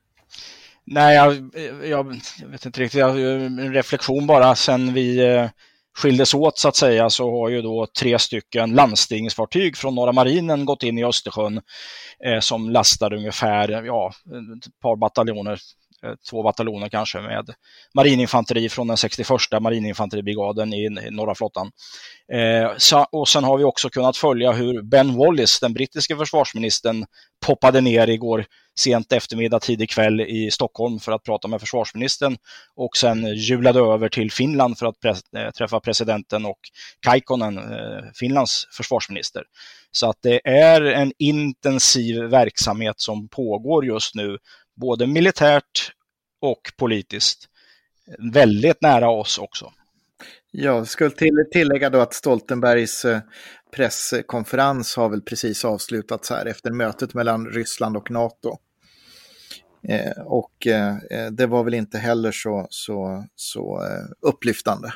Nej, 0.84 1.16
jag, 1.16 1.50
jag, 1.84 2.20
vet 2.46 2.66
inte 2.66 2.80
riktigt. 2.80 3.02
En 3.02 3.74
reflektion 3.74 4.26
bara 4.26 4.54
sen 4.54 4.94
vi 4.94 5.34
eh, 5.34 5.48
skildes 6.00 6.34
åt 6.34 6.58
så 6.58 6.68
att 6.68 6.76
säga 6.76 7.10
så 7.10 7.30
har 7.30 7.48
ju 7.48 7.62
då 7.62 7.86
tre 7.98 8.18
stycken 8.18 8.74
landstingsfartyg 8.74 9.76
från 9.76 9.94
Norra 9.94 10.12
marinen 10.12 10.64
gått 10.64 10.82
in 10.82 10.98
i 10.98 11.04
Östersjön 11.04 11.60
eh, 12.24 12.40
som 12.40 12.70
lastar 12.70 13.12
ungefär 13.12 13.84
ja, 13.84 14.12
ett 14.56 14.80
par 14.82 14.96
bataljoner 14.96 15.60
Eh, 16.06 16.14
två 16.30 16.42
bataljoner 16.42 16.88
kanske 16.88 17.20
med 17.20 17.54
marininfanteri 17.94 18.68
från 18.68 18.86
den 18.86 18.96
61 18.96 19.60
marininfanteribrigaden 19.60 20.74
i 20.74 20.88
norra 21.10 21.34
flottan. 21.34 21.70
Eh, 22.32 22.96
och 23.12 23.28
sen 23.28 23.44
har 23.44 23.58
vi 23.58 23.64
också 23.64 23.90
kunnat 23.90 24.16
följa 24.16 24.52
hur 24.52 24.82
Ben 24.82 25.16
Wallace, 25.16 25.58
den 25.66 25.72
brittiske 25.72 26.16
försvarsministern, 26.16 27.06
poppade 27.46 27.80
ner 27.80 28.08
igår 28.08 28.44
sent 28.78 29.12
eftermiddag, 29.12 29.60
tidig 29.60 29.90
kväll 29.90 30.20
i 30.20 30.50
Stockholm 30.50 31.00
för 31.00 31.12
att 31.12 31.22
prata 31.22 31.48
med 31.48 31.60
försvarsministern 31.60 32.36
och 32.76 32.96
sen 32.96 33.26
julade 33.34 33.80
över 33.80 34.08
till 34.08 34.32
Finland 34.32 34.78
för 34.78 34.86
att 34.86 35.00
pre 35.00 35.10
eh, 35.10 35.50
träffa 35.50 35.80
presidenten 35.80 36.46
och 36.46 36.58
Kaikkonen, 37.00 37.58
eh, 37.58 38.04
Finlands 38.14 38.66
försvarsminister. 38.76 39.42
Så 39.92 40.10
att 40.10 40.16
det 40.22 40.48
är 40.48 40.82
en 40.82 41.12
intensiv 41.18 42.16
verksamhet 42.16 43.00
som 43.00 43.28
pågår 43.28 43.86
just 43.86 44.14
nu 44.14 44.38
både 44.80 45.06
militärt 45.06 45.92
och 46.40 46.72
politiskt. 46.76 47.48
Väldigt 48.32 48.82
nära 48.82 49.10
oss 49.10 49.38
också. 49.38 49.72
Jag 50.50 50.88
skulle 50.88 51.10
till, 51.10 51.44
tillägga 51.52 51.90
då 51.90 52.00
att 52.00 52.14
Stoltenbergs 52.14 53.04
eh, 53.04 53.20
presskonferens 53.72 54.96
har 54.96 55.08
väl 55.08 55.22
precis 55.22 55.64
avslutats 55.64 56.30
här 56.30 56.46
efter 56.46 56.70
mötet 56.70 57.14
mellan 57.14 57.46
Ryssland 57.46 57.96
och 57.96 58.10
NATO. 58.10 58.58
Eh, 59.88 60.22
och 60.24 60.66
eh, 60.66 60.96
det 61.30 61.46
var 61.46 61.64
väl 61.64 61.74
inte 61.74 61.98
heller 61.98 62.32
så, 62.32 62.66
så, 62.70 63.26
så 63.34 63.82
eh, 63.84 64.28
upplyftande. 64.28 64.92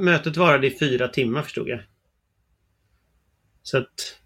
Mötet 0.00 0.36
varade 0.36 0.66
i 0.66 0.78
fyra 0.78 1.08
timmar 1.08 1.42
förstod 1.42 1.68
jag. 1.68 1.80
Så 3.62 3.78
att 3.78 4.18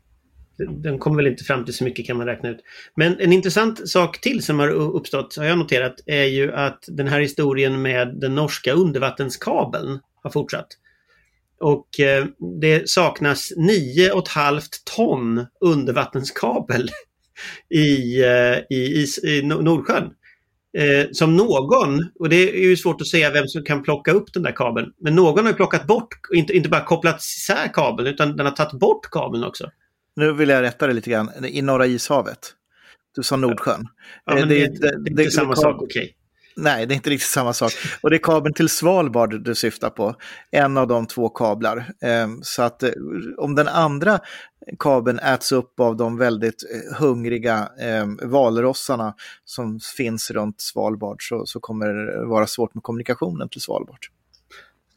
den 0.59 0.99
kommer 0.99 1.17
väl 1.17 1.27
inte 1.27 1.45
fram 1.45 1.65
till 1.65 1.75
så 1.75 1.85
mycket 1.85 2.07
kan 2.07 2.17
man 2.17 2.27
räkna 2.27 2.49
ut. 2.49 2.61
Men 2.97 3.21
en 3.21 3.33
intressant 3.33 3.89
sak 3.89 4.21
till 4.21 4.43
som 4.43 4.59
har 4.59 4.69
uppstått, 4.69 5.37
har 5.37 5.45
jag 5.45 5.59
noterat, 5.59 6.01
är 6.07 6.25
ju 6.25 6.53
att 6.53 6.85
den 6.89 7.09
här 7.09 7.21
historien 7.21 7.83
med 7.83 8.21
den 8.21 8.35
norska 8.35 8.73
undervattenskabeln 8.73 9.99
har 10.23 10.31
fortsatt. 10.31 10.69
Och 11.61 12.01
eh, 12.01 12.27
det 12.61 12.91
saknas 12.91 13.53
9,5 13.57 14.63
ton 14.97 15.47
undervattenskabel 15.61 16.91
i, 17.75 18.23
eh, 18.23 18.59
i, 18.71 18.77
i, 18.77 19.07
i 19.25 19.43
Nordsjön. 19.43 20.11
Eh, 20.79 21.07
som 21.13 21.37
någon, 21.37 22.11
och 22.19 22.29
det 22.29 22.37
är 22.37 22.69
ju 22.69 22.77
svårt 22.77 23.01
att 23.01 23.07
säga 23.07 23.31
vem 23.31 23.47
som 23.47 23.65
kan 23.65 23.83
plocka 23.83 24.13
upp 24.13 24.33
den 24.33 24.43
där 24.43 24.53
kabeln, 24.53 24.93
men 25.01 25.15
någon 25.15 25.47
har 25.47 25.53
plockat 25.53 25.87
bort, 25.87 26.09
inte, 26.35 26.53
inte 26.53 26.69
bara 26.69 26.85
kopplat 26.85 27.21
isär 27.21 27.75
kabeln, 27.75 28.09
utan 28.09 28.37
den 28.37 28.47
har 28.47 28.53
tagit 28.53 28.81
bort 28.81 29.11
kabeln 29.11 29.45
också. 29.45 29.71
Nu 30.19 30.33
vill 30.33 30.49
jag 30.49 30.63
rätta 30.63 30.87
dig 30.87 30.95
lite 30.95 31.11
grann. 31.11 31.31
I 31.45 31.63
Norra 31.63 31.87
ishavet. 31.87 32.39
Du 33.15 33.23
sa 33.23 33.37
Nordsjön. 33.37 33.87
Ja, 34.25 34.35
det, 34.35 34.45
det, 34.45 34.67
det, 34.67 35.15
det 35.15 35.23
är 35.23 35.25
inte 35.25 35.31
samma 35.31 35.57
sak, 35.57 35.83
okej. 35.83 36.03
Okay. 36.03 36.13
Nej, 36.57 36.87
det 36.87 36.95
är 36.95 36.97
inte 36.97 37.11
riktigt 37.11 37.29
samma 37.29 37.53
sak. 37.53 37.73
Och 38.01 38.11
det 38.11 38.17
är 38.17 38.21
kabeln 38.23 38.55
till 38.55 38.69
Svalbard 38.69 39.45
du 39.45 39.55
syftar 39.55 39.91
på. 39.91 40.15
En 40.51 40.77
av 40.77 40.87
de 40.87 41.07
två 41.07 41.29
kablar. 41.29 41.93
Ehm, 42.03 42.39
så 42.43 42.63
att 42.63 42.83
eh, 42.83 42.91
om 43.39 43.55
den 43.55 43.69
andra 43.69 44.21
kabeln 44.79 45.19
äts 45.19 45.53
upp 45.53 45.81
av 45.81 45.97
de 45.97 46.19
väldigt 46.19 46.63
eh, 46.75 46.97
hungriga 46.97 47.69
ehm, 47.81 48.19
valrossarna 48.23 49.15
som 49.45 49.81
finns 49.97 50.31
runt 50.31 50.61
Svalbard 50.61 51.29
så, 51.29 51.47
så 51.47 51.61
kommer 51.61 51.87
det 51.87 52.27
vara 52.27 52.47
svårt 52.47 52.75
med 52.75 52.83
kommunikationen 52.83 53.49
till 53.49 53.61
Svalbard. 53.61 54.07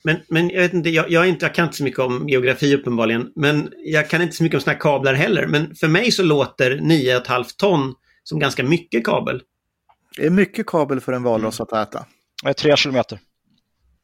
Men, 0.04 0.18
men 0.30 0.50
jag, 0.50 0.62
vet 0.62 0.74
inte, 0.74 0.90
jag, 0.90 1.12
jag, 1.12 1.28
inte, 1.28 1.46
jag 1.46 1.56
kan 1.56 1.66
inte 1.66 1.78
så 1.78 1.84
mycket 1.84 2.00
om 2.00 2.30
geografi 2.30 2.76
uppenbarligen. 2.76 3.32
Men 3.36 3.74
jag 3.78 4.10
kan 4.10 4.22
inte 4.22 4.36
så 4.36 4.44
mycket 4.44 4.56
om 4.56 4.62
sådana 4.62 4.74
här 4.74 4.82
kablar 4.82 5.14
heller. 5.14 5.48
Men 5.48 5.76
för 5.76 5.88
mig 5.88 6.12
så 6.12 6.24
låter 6.24 6.72
9,5 6.72 7.46
ton 7.58 7.96
som 8.24 8.40
ganska 8.40 8.64
mycket 8.64 9.06
kabel. 9.06 9.42
Det 10.18 10.26
är 10.26 10.30
mycket 10.30 10.66
kabel 10.66 11.00
för 11.02 11.14
en 11.14 11.24
valross 11.24 11.62
att 11.62 11.74
äta. 11.74 12.06
Tre 12.58 12.78
kilometer. 12.78 13.20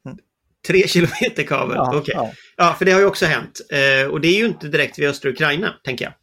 Mm. 0.06 0.18
Tre 0.66 0.88
kilometer 0.88 1.42
kabel, 1.42 1.76
ja, 1.76 1.88
okej. 1.88 2.00
Okay. 2.00 2.14
Ja. 2.14 2.32
ja. 2.56 2.74
för 2.78 2.84
det 2.84 2.92
har 2.92 3.00
ju 3.00 3.06
också 3.06 3.26
hänt. 3.26 3.60
Eh, 3.70 4.10
och 4.10 4.20
det 4.20 4.28
är 4.28 4.38
ju 4.38 4.46
inte 4.46 4.68
direkt 4.68 4.98
vid 4.98 5.08
östra 5.08 5.30
Ukraina, 5.30 5.74
tänker 5.84 6.04
jag. 6.04 6.14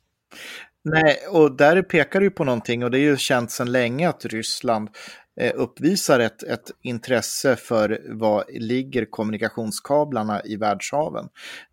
Nej, 0.83 1.17
och 1.29 1.57
där 1.57 1.81
pekar 1.81 2.21
du 2.21 2.29
på 2.29 2.43
någonting 2.43 2.83
och 2.83 2.91
det 2.91 2.97
är 2.97 3.01
ju 3.01 3.17
känt 3.17 3.51
sedan 3.51 3.71
länge 3.71 4.09
att 4.09 4.25
Ryssland 4.25 4.89
Eh, 4.89 4.93
Eh, 5.37 5.51
uppvisar 5.55 6.19
ett, 6.19 6.43
ett 6.43 6.71
intresse 6.81 7.55
för 7.55 8.01
vad 8.09 8.43
ligger 8.49 9.05
kommunikationskablarna 9.05 10.41
i 10.45 10.55
världshaven. 10.55 11.29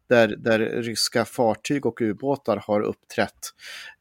Där, 0.09 0.29
där 0.29 0.59
ryska 0.59 1.25
fartyg 1.25 1.87
och 1.87 2.01
ubåtar 2.01 2.57
har 2.67 2.81
uppträtt. 2.81 3.39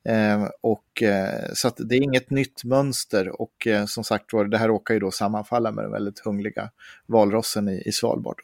Eh, 0.09 0.47
och, 0.61 1.03
eh, 1.03 1.53
så 1.53 1.67
att 1.67 1.75
det 1.77 1.95
är 1.95 2.03
inget 2.03 2.29
nytt 2.29 2.63
mönster 2.63 3.41
och 3.41 3.67
eh, 3.67 3.85
som 3.85 4.03
sagt 4.03 4.33
var, 4.33 4.45
det 4.45 4.57
här 4.57 4.67
råkar 4.67 4.93
ju 4.93 4.99
då 4.99 5.11
sammanfalla 5.11 5.71
med 5.71 5.83
den 5.83 5.91
väldigt 5.91 6.19
hungliga 6.19 6.69
valrossen 7.05 7.69
i, 7.69 7.83
i 7.85 7.91
Svalbard. 7.91 8.41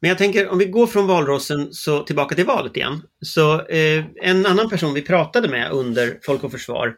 Men 0.00 0.08
jag 0.08 0.18
tänker 0.18 0.48
om 0.48 0.58
vi 0.58 0.66
går 0.66 0.86
från 0.86 1.06
valrossen 1.06 1.72
så 1.72 2.02
tillbaka 2.02 2.34
till 2.34 2.46
valet 2.46 2.76
igen. 2.76 3.02
Så 3.20 3.66
eh, 3.66 4.04
en 4.22 4.46
annan 4.46 4.68
person 4.70 4.94
vi 4.94 5.02
pratade 5.02 5.48
med 5.48 5.70
under 5.70 6.18
Folk 6.22 6.44
och 6.44 6.52
Försvar 6.52 6.96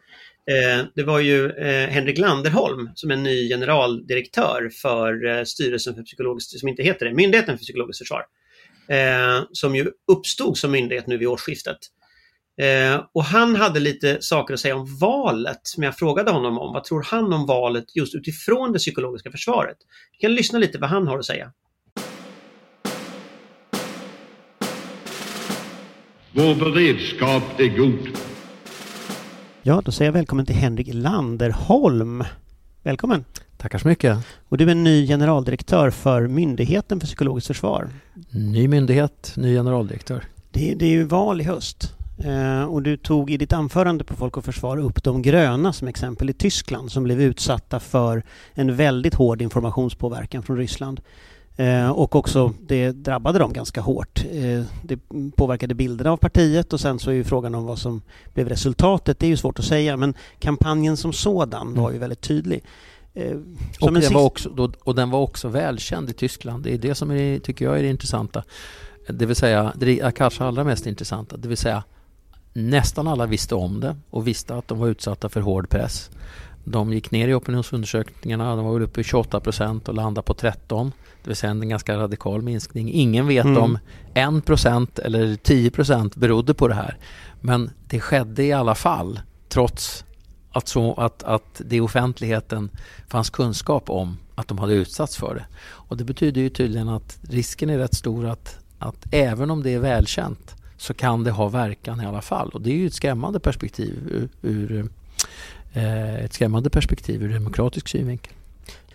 Eh, 0.49 0.85
det 0.95 1.03
var 1.03 1.19
ju 1.19 1.49
eh, 1.49 1.89
Henrik 1.89 2.17
Landerholm 2.17 2.89
som 2.95 3.11
är 3.11 3.15
ny 3.15 3.49
generaldirektör 3.49 4.71
för 4.81 5.25
eh, 5.27 5.43
Styrelsen 5.43 5.95
för 5.95 6.03
psykologiskt, 6.03 6.59
som 6.59 6.69
inte 6.69 6.83
heter 6.83 7.05
det, 7.05 7.13
Myndigheten 7.13 7.57
för 7.57 7.63
psykologiskt 7.63 7.99
försvar. 7.99 8.25
Som 9.51 9.75
ju 9.75 9.91
uppstod 10.11 10.57
som 10.57 10.71
myndighet 10.71 11.07
nu 11.07 11.17
vid 11.17 11.27
årsskiftet. 11.27 11.77
Och 13.13 13.23
han 13.23 13.55
hade 13.55 13.79
lite 13.79 14.17
saker 14.21 14.53
att 14.53 14.59
säga 14.59 14.75
om 14.75 14.97
valet 14.97 15.61
men 15.77 15.85
jag 15.85 15.97
frågade 15.97 16.31
honom 16.31 16.57
om. 16.57 16.73
Vad 16.73 16.83
tror 16.83 17.03
han 17.03 17.33
om 17.33 17.45
valet 17.45 17.95
just 17.95 18.15
utifrån 18.15 18.71
det 18.71 18.79
psykologiska 18.79 19.31
försvaret? 19.31 19.77
Vi 20.11 20.17
kan 20.17 20.35
lyssna 20.35 20.59
lite 20.59 20.77
vad 20.77 20.89
han 20.89 21.07
har 21.07 21.19
att 21.19 21.25
säga. 21.25 21.51
Vår 26.31 26.55
beredskap 26.55 27.59
är 27.59 27.77
god. 27.77 28.28
Ja, 29.63 29.81
då 29.85 29.91
säger 29.91 30.07
jag 30.07 30.13
välkommen 30.13 30.45
till 30.45 30.55
Henrik 30.55 30.89
Landerholm. 30.93 32.23
Välkommen! 32.83 33.25
Tackar 33.57 33.79
så 33.79 33.87
mycket. 33.87 34.17
Och 34.49 34.57
du 34.57 34.71
är 34.71 34.75
ny 34.75 35.07
generaldirektör 35.07 35.89
för 35.89 36.27
Myndigheten 36.27 36.99
för 36.99 37.07
psykologiskt 37.07 37.47
försvar. 37.47 37.89
Ny 38.29 38.67
myndighet, 38.67 39.33
ny 39.37 39.55
generaldirektör. 39.55 40.23
Det, 40.51 40.73
det 40.73 40.85
är 40.85 40.89
ju 40.89 41.03
val 41.03 41.41
i 41.41 41.43
höst. 41.43 41.95
Eh, 42.17 42.63
och 42.63 42.81
du 42.81 42.97
tog 42.97 43.31
i 43.31 43.37
ditt 43.37 43.53
anförande 43.53 44.03
på 44.03 44.15
Folk 44.15 44.37
och 44.37 44.45
Försvar 44.45 44.77
upp 44.77 45.03
de 45.03 45.21
gröna 45.21 45.73
som 45.73 45.87
exempel 45.87 46.29
i 46.29 46.33
Tyskland 46.33 46.91
som 46.91 47.03
blev 47.03 47.21
utsatta 47.21 47.79
för 47.79 48.23
en 48.53 48.75
väldigt 48.75 49.13
hård 49.13 49.41
informationspåverkan 49.41 50.43
från 50.43 50.57
Ryssland. 50.57 51.01
Eh, 51.59 51.89
och 51.89 52.15
också 52.15 52.53
det 52.61 52.91
drabbade 52.91 53.39
dem 53.39 53.53
ganska 53.53 53.81
hårt. 53.81 54.25
Eh, 54.31 54.61
det 54.83 54.99
påverkade 55.35 55.75
bilderna 55.75 56.11
av 56.11 56.17
partiet 56.17 56.73
och 56.73 56.79
sen 56.79 56.99
så 56.99 57.09
är 57.09 57.13
ju 57.13 57.23
frågan 57.23 57.55
om 57.55 57.65
vad 57.65 57.79
som 57.79 58.01
blev 58.33 58.49
resultatet. 58.49 59.19
Det 59.19 59.25
är 59.25 59.29
ju 59.29 59.37
svårt 59.37 59.59
att 59.59 59.65
säga 59.65 59.97
men 59.97 60.13
kampanjen 60.39 60.97
som 60.97 61.13
sådan 61.13 61.73
var 61.75 61.89
ju 61.89 61.95
Mm. 61.95 61.99
väldigt 61.99 62.21
tydlig. 62.21 62.63
Eh, 63.13 63.37
Och 63.81 63.93
den, 63.93 64.13
var 64.13 64.21
också, 64.23 64.69
och 64.83 64.95
den 64.95 65.09
var 65.09 65.19
också 65.19 65.47
välkänd 65.47 66.09
i 66.09 66.13
Tyskland. 66.13 66.63
Det 66.63 66.73
är 66.73 66.77
det 66.77 66.95
som 66.95 67.11
är, 67.11 67.39
tycker 67.39 67.65
jag 67.65 67.77
är 67.79 67.83
det 67.83 67.89
intressanta. 67.89 68.43
Det 69.09 69.25
vill 69.25 69.35
säga, 69.35 69.73
det 69.75 69.99
är 69.99 70.11
kanske 70.11 70.43
allra 70.43 70.63
mest 70.63 70.87
intressanta. 70.87 71.37
Det 71.37 71.47
vill 71.47 71.57
säga, 71.57 71.83
nästan 72.53 73.07
alla 73.07 73.25
visste 73.25 73.55
om 73.55 73.79
det 73.79 73.95
och 74.09 74.27
visste 74.27 74.55
att 74.55 74.67
de 74.67 74.79
var 74.79 74.87
utsatta 74.87 75.29
för 75.29 75.41
hård 75.41 75.69
press. 75.69 76.09
De 76.63 76.93
gick 76.93 77.11
ner 77.11 77.27
i 77.27 77.33
opinionsundersökningarna, 77.33 78.55
de 78.55 78.65
var 78.65 78.73
väl 78.73 78.83
uppe 78.83 79.01
i 79.01 79.03
28 79.03 79.39
procent 79.39 79.87
och 79.87 79.93
landade 79.95 80.25
på 80.25 80.33
13. 80.33 80.91
Det 81.29 81.31
vill 81.31 81.37
säga 81.37 81.51
en 81.51 81.69
ganska 81.69 81.97
radikal 81.97 82.41
minskning. 82.41 82.93
Ingen 82.93 83.27
vet 83.27 83.45
Mm. 83.45 83.57
om 83.57 83.77
1 84.13 84.45
procent 84.45 84.99
eller 84.99 85.35
10 85.35 85.71
procent 85.71 86.15
berodde 86.15 86.53
på 86.53 86.67
det 86.67 86.73
här. 86.73 86.97
Men 87.41 87.71
det 87.87 87.99
skedde 87.99 88.43
i 88.43 88.53
alla 88.53 88.75
fall 88.75 89.19
trots 89.49 90.05
att, 90.51 90.67
så, 90.67 90.93
att, 90.93 91.23
att 91.23 91.61
det 91.65 91.75
i 91.75 91.79
offentligheten 91.79 92.69
fanns 93.07 93.29
kunskap 93.29 93.89
om 93.89 94.17
att 94.35 94.47
de 94.47 94.57
hade 94.57 94.73
utsatts 94.73 95.17
för 95.17 95.35
det. 95.35 95.45
Och 95.61 95.97
det 95.97 96.03
betyder 96.03 96.41
ju 96.41 96.49
tydligen 96.49 96.89
att 96.89 97.19
risken 97.21 97.69
är 97.69 97.77
rätt 97.77 97.95
stor 97.95 98.25
att, 98.27 98.57
att 98.79 99.05
även 99.11 99.51
om 99.51 99.63
det 99.63 99.73
är 99.73 99.79
välkänt 99.79 100.55
så 100.77 100.93
kan 100.93 101.23
det 101.23 101.31
ha 101.31 101.47
verkan 101.49 102.01
i 102.01 102.05
alla 102.05 102.21
fall. 102.21 102.49
Och 102.49 102.61
det 102.61 102.71
är 102.71 102.75
ju 102.75 102.87
ett 102.87 102.93
skrämmande 102.93 103.39
perspektiv 103.39 103.95
ur, 104.09 104.29
ur 104.41 104.89
eh, 105.73 106.15
ett 106.15 106.33
skrämmande 106.33 106.69
perspektiv 106.69 107.23
ur 107.23 107.33
demokratisk 107.33 107.87
synvinkel. 107.87 108.33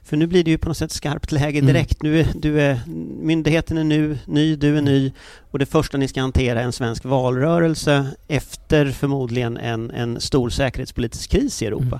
För 0.04 0.16
nu 0.16 0.26
blir 0.26 0.44
det 0.44 0.50
ju 0.50 0.58
på 0.58 0.68
något 0.68 0.76
sätt 0.76 0.92
skarpt 0.92 1.32
läge 1.32 1.58
Mm. 1.58 1.66
direkt. 1.66 2.02
Nu 2.02 2.20
är, 2.20 2.26
du 2.34 2.60
är, 2.60 2.80
myndigheten 3.22 3.78
är 3.78 3.84
nu 3.84 4.18
ny, 4.26 4.56
du 4.56 4.76
är 4.78 4.82
ny 4.82 5.12
och 5.50 5.58
det 5.58 5.66
första 5.66 5.98
ni 5.98 6.08
ska 6.08 6.20
hantera 6.20 6.60
är 6.60 6.64
en 6.64 6.72
svensk 6.72 7.04
valrörelse 7.04 8.06
efter 8.28 8.90
förmodligen 8.90 9.56
en, 9.56 9.90
en 9.90 10.20
stor 10.20 10.50
säkerhetspolitisk 10.50 11.30
kris 11.30 11.62
i 11.62 11.66
Europa. 11.66 11.84
Mm. 11.84 11.98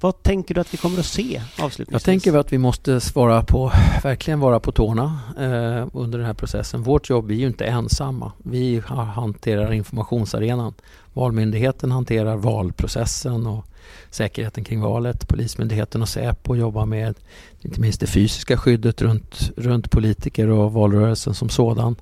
Vad 0.00 0.22
tänker 0.22 0.54
du 0.54 0.60
att 0.60 0.74
vi 0.74 0.78
kommer 0.78 0.98
att 0.98 1.06
se 1.06 1.40
avslutningsvis? 1.60 1.92
Jag 1.92 2.02
tänker 2.02 2.38
att 2.38 2.52
vi 2.52 2.58
måste 2.58 3.00
svara 3.00 3.42
på, 3.42 3.72
verkligen 4.02 4.40
vara 4.40 4.60
på 4.60 4.72
tårna 4.72 5.20
eh, 5.38 5.86
under 5.92 6.18
den 6.18 6.26
här 6.26 6.34
processen. 6.34 6.82
Vårt 6.82 7.10
jobb, 7.10 7.26
vi 7.26 7.34
är 7.34 7.38
ju 7.40 7.46
inte 7.46 7.64
ensamma. 7.64 8.32
Vi 8.38 8.78
ha- 8.88 9.02
hanterar 9.04 9.72
informationsarenan. 9.72 10.74
Valmyndigheten 11.12 11.90
hanterar 11.90 12.36
valprocessen 12.36 13.46
och 13.46 13.64
säkerheten 14.10 14.64
kring 14.64 14.80
valet. 14.80 15.28
Polismyndigheten 15.28 16.02
och 16.02 16.08
Säpo 16.08 16.56
jobbar 16.56 16.86
med 16.86 17.14
inte 17.60 17.80
minst 17.80 18.00
det 18.00 18.06
fysiska 18.06 18.56
skyddet 18.56 19.02
runt, 19.02 19.50
runt 19.56 19.90
politiker 19.90 20.48
och 20.48 20.72
valrörelsen 20.72 21.34
som 21.34 21.48
sådan. 21.48 21.96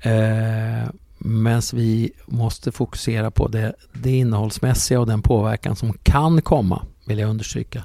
Eh, 0.00 0.90
Medan 1.22 1.62
vi 1.72 2.12
måste 2.26 2.72
fokusera 2.72 3.30
på 3.30 3.48
det, 3.48 3.74
det 3.92 4.10
innehållsmässiga 4.10 5.00
och 5.00 5.06
den 5.06 5.22
påverkan 5.22 5.76
som 5.76 5.92
kan 6.02 6.42
komma, 6.42 6.86
vill 7.06 7.18
jag 7.18 7.30
understryka, 7.30 7.84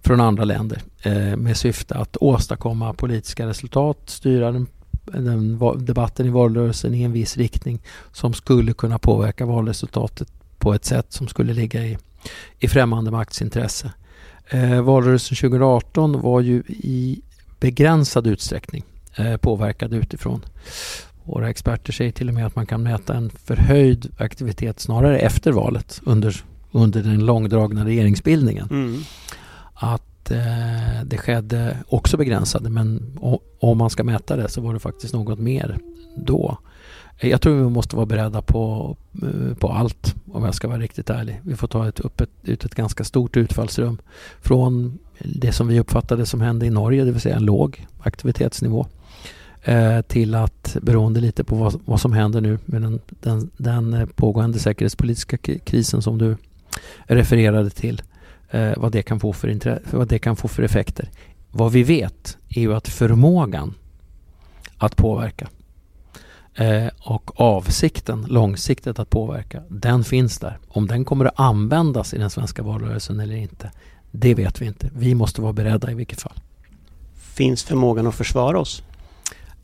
från 0.00 0.20
andra 0.20 0.44
länder 0.44 0.82
eh, 1.02 1.36
med 1.36 1.56
syfte 1.56 1.94
att 1.94 2.16
åstadkomma 2.20 2.94
politiska 2.94 3.46
resultat, 3.46 3.98
styra 4.06 4.52
den, 4.52 4.66
den 5.04 5.58
debatten 5.78 6.26
i 6.26 6.30
valrörelsen 6.30 6.94
i 6.94 7.02
en 7.02 7.12
viss 7.12 7.36
riktning 7.36 7.82
som 8.12 8.34
skulle 8.34 8.72
kunna 8.72 8.98
påverka 8.98 9.46
valresultatet 9.46 10.28
på 10.58 10.74
ett 10.74 10.84
sätt 10.84 11.12
som 11.12 11.28
skulle 11.28 11.54
ligga 11.54 11.86
i, 11.86 11.98
i 12.58 12.68
främmande 12.68 13.10
makts 13.10 13.42
intresse. 13.42 13.92
Eh, 14.48 14.80
valrörelsen 14.82 15.36
2018 15.36 16.20
var 16.20 16.40
ju 16.40 16.62
i 16.68 17.20
begränsad 17.60 18.26
utsträckning 18.26 18.84
eh, 19.16 19.36
påverkad 19.36 19.92
utifrån. 19.94 20.44
Våra 21.24 21.50
experter 21.50 21.92
säger 21.92 22.12
till 22.12 22.28
och 22.28 22.34
med 22.34 22.46
att 22.46 22.56
man 22.56 22.66
kan 22.66 22.82
mäta 22.82 23.14
en 23.14 23.30
förhöjd 23.44 24.12
aktivitet 24.18 24.80
snarare 24.80 25.18
efter 25.18 25.52
valet 25.52 26.00
under, 26.04 26.36
under 26.72 27.02
den 27.02 27.26
långdragna 27.26 27.84
regeringsbildningen 27.84 28.68
Mm. 28.70 29.02
att 29.74 30.30
eh, 30.30 31.04
det 31.04 31.18
skedde 31.18 31.76
också 31.88 32.16
begränsade 32.16 32.70
men 32.70 33.16
o- 33.20 33.40
om 33.60 33.78
man 33.78 33.90
ska 33.90 34.04
mäta 34.04 34.36
det 34.36 34.48
så 34.48 34.60
var 34.60 34.74
det 34.74 34.80
faktiskt 34.80 35.14
något 35.14 35.38
mer 35.38 35.78
då. 36.16 36.58
Jag 37.20 37.40
tror 37.40 37.56
vi 37.56 37.70
måste 37.70 37.96
vara 37.96 38.06
beredda 38.06 38.42
på, 38.42 38.96
eh, 39.22 39.56
på 39.56 39.68
allt 39.68 40.14
om 40.32 40.44
jag 40.44 40.54
ska 40.54 40.68
vara 40.68 40.78
riktigt 40.78 41.10
ärlig. 41.10 41.40
Vi 41.44 41.56
får 41.56 41.68
ta 41.68 41.88
ett, 41.88 42.00
upp 42.00 42.20
ett, 42.20 42.30
ut 42.42 42.64
ett 42.64 42.74
ganska 42.74 43.04
stort 43.04 43.36
utfallsrum 43.36 43.98
från 44.42 44.98
det 45.18 45.52
som 45.52 45.68
vi 45.68 45.80
uppfattade 45.80 46.26
som 46.26 46.40
hände 46.40 46.66
i 46.66 46.70
Norge, 46.70 47.04
det 47.04 47.12
vill 47.12 47.20
säga 47.20 47.36
en 47.36 47.44
låg 47.44 47.86
aktivitetsnivå 48.00 48.86
eh, 49.62 50.00
till 50.00 50.34
att 50.34 50.76
beroende 50.82 51.20
lite 51.20 51.44
på 51.44 51.56
vad, 51.56 51.80
vad 51.84 52.00
som 52.00 52.12
händer 52.12 52.40
nu 52.40 52.58
med 52.64 52.82
den, 52.82 53.00
den, 53.08 53.50
den 53.56 54.08
pågående 54.14 54.58
säkerhetspolitiska 54.58 55.36
krisen 55.36 56.02
som 56.02 56.18
du 56.18 56.36
refererade 57.04 57.70
till 57.70 58.02
eh, 58.50 58.72
vad, 58.76 58.92
det 58.92 59.02
kan 59.02 59.20
få 59.20 59.32
för 59.32 59.48
intre- 59.48 59.80
vad 59.90 60.08
det 60.08 60.18
kan 60.18 60.36
få 60.36 60.48
för 60.48 60.62
effekter. 60.62 61.10
Vad 61.50 61.72
vi 61.72 61.82
vet 61.82 62.38
är 62.48 62.60
ju 62.60 62.74
att 62.74 62.88
förmågan 62.88 63.74
att 64.78 64.96
påverka 64.96 65.48
eh, 66.54 66.86
och 67.00 67.40
avsikten 67.40 68.26
långsiktigt 68.28 68.98
att 68.98 69.10
påverka, 69.10 69.62
den 69.68 70.04
finns 70.04 70.38
där. 70.38 70.58
Om 70.68 70.86
den 70.86 71.04
kommer 71.04 71.24
att 71.24 71.40
användas 71.40 72.14
i 72.14 72.18
den 72.18 72.30
svenska 72.30 72.62
valrörelsen 72.62 73.20
eller 73.20 73.36
inte, 73.36 73.70
det 74.10 74.34
vet 74.34 74.62
vi 74.62 74.66
inte. 74.66 74.90
Vi 74.94 75.14
måste 75.14 75.40
vara 75.40 75.52
beredda 75.52 75.90
i 75.90 75.94
vilket 75.94 76.20
fall. 76.20 76.40
Finns 77.14 77.62
förmågan 77.62 78.06
att 78.06 78.14
försvara 78.14 78.60
oss? 78.60 78.82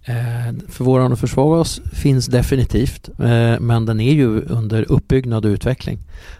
Eh, 0.04 0.54
förmågan 0.68 1.12
att 1.12 1.20
försvara 1.20 1.60
oss 1.60 1.80
finns 1.92 2.26
definitivt, 2.26 3.08
eh, 3.08 3.60
men 3.60 3.86
den 3.86 4.00
är 4.00 4.12
ju 4.12 4.42
under 4.42 4.92
uppbyggnad 4.92 5.44
och 5.44 5.48
utveckling. 5.48 5.98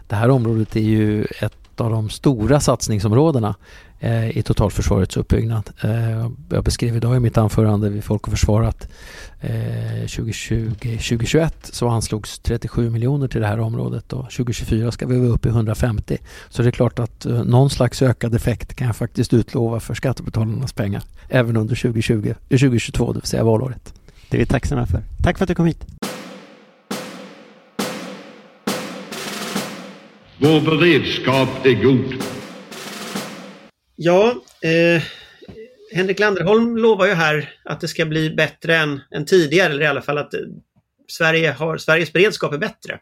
Det 0.08 0.16
här 0.16 0.30
området 0.30 0.76
är 0.76 0.80
ju 0.80 1.24
ett 1.24 1.59
av 1.80 1.90
de 1.90 2.10
stora 2.10 2.60
satsningsområdena 2.60 3.54
eh, 4.00 4.38
i 4.38 4.42
totalförsvarets 4.42 5.16
uppbyggnad. 5.16 5.70
Eh, 5.82 6.30
jag 6.50 6.64
beskrev 6.64 6.96
idag 6.96 7.16
i 7.16 7.20
mitt 7.20 7.38
anförande 7.38 7.90
vid 7.90 8.04
Folk 8.04 8.26
och 8.26 8.30
Försvar 8.30 8.62
att 8.62 8.88
eh, 9.40 9.50
2020-2021 10.06 11.50
så 11.62 11.88
anslogs 11.88 12.38
37 12.38 12.90
miljoner 12.90 13.28
till 13.28 13.40
det 13.40 13.46
här 13.46 13.60
området 13.60 14.12
och 14.12 14.30
2024 14.30 14.92
ska 14.92 15.06
vi 15.06 15.18
vara 15.18 15.30
uppe 15.30 15.48
i 15.48 15.50
150. 15.50 16.18
Så 16.48 16.62
det 16.62 16.68
är 16.68 16.72
klart 16.72 16.98
att 16.98 17.26
eh, 17.26 17.44
någon 17.44 17.70
slags 17.70 18.02
ökad 18.02 18.34
effekt 18.34 18.74
kan 18.74 18.86
jag 18.86 18.96
faktiskt 18.96 19.32
utlova 19.32 19.80
för 19.80 19.94
skattebetalarnas 19.94 20.72
pengar 20.72 21.02
även 21.28 21.56
under 21.56 21.74
2020, 21.74 22.34
2022, 22.48 23.04
eh, 23.04 23.12
det 23.12 23.20
vill 23.20 23.26
säga 23.26 23.44
valåret. 23.44 23.94
Det 24.28 24.36
är 24.36 24.38
vi 24.38 24.46
tacksamma 24.46 24.86
för. 24.86 25.02
Tack 25.22 25.38
för 25.38 25.44
att 25.44 25.48
du 25.48 25.54
kom 25.54 25.66
hit. 25.66 25.86
Vår 30.42 30.60
beredskap 30.60 31.66
är 31.66 31.82
god. 31.82 32.24
Ja, 33.96 34.42
eh, 34.62 35.02
Henrik 35.92 36.18
Landerholm 36.18 36.76
lovar 36.76 37.06
ju 37.06 37.12
här 37.12 37.54
att 37.64 37.80
det 37.80 37.88
ska 37.88 38.06
bli 38.06 38.30
bättre 38.30 38.76
än, 38.76 39.00
än 39.10 39.26
tidigare, 39.26 39.72
eller 39.72 39.84
i 39.84 39.86
alla 39.86 40.02
fall 40.02 40.18
att 40.18 40.34
eh, 40.34 40.40
Sverige 41.08 41.50
har, 41.50 41.78
Sveriges 41.78 42.12
beredskap 42.12 42.52
är 42.52 42.58
bättre. 42.58 43.00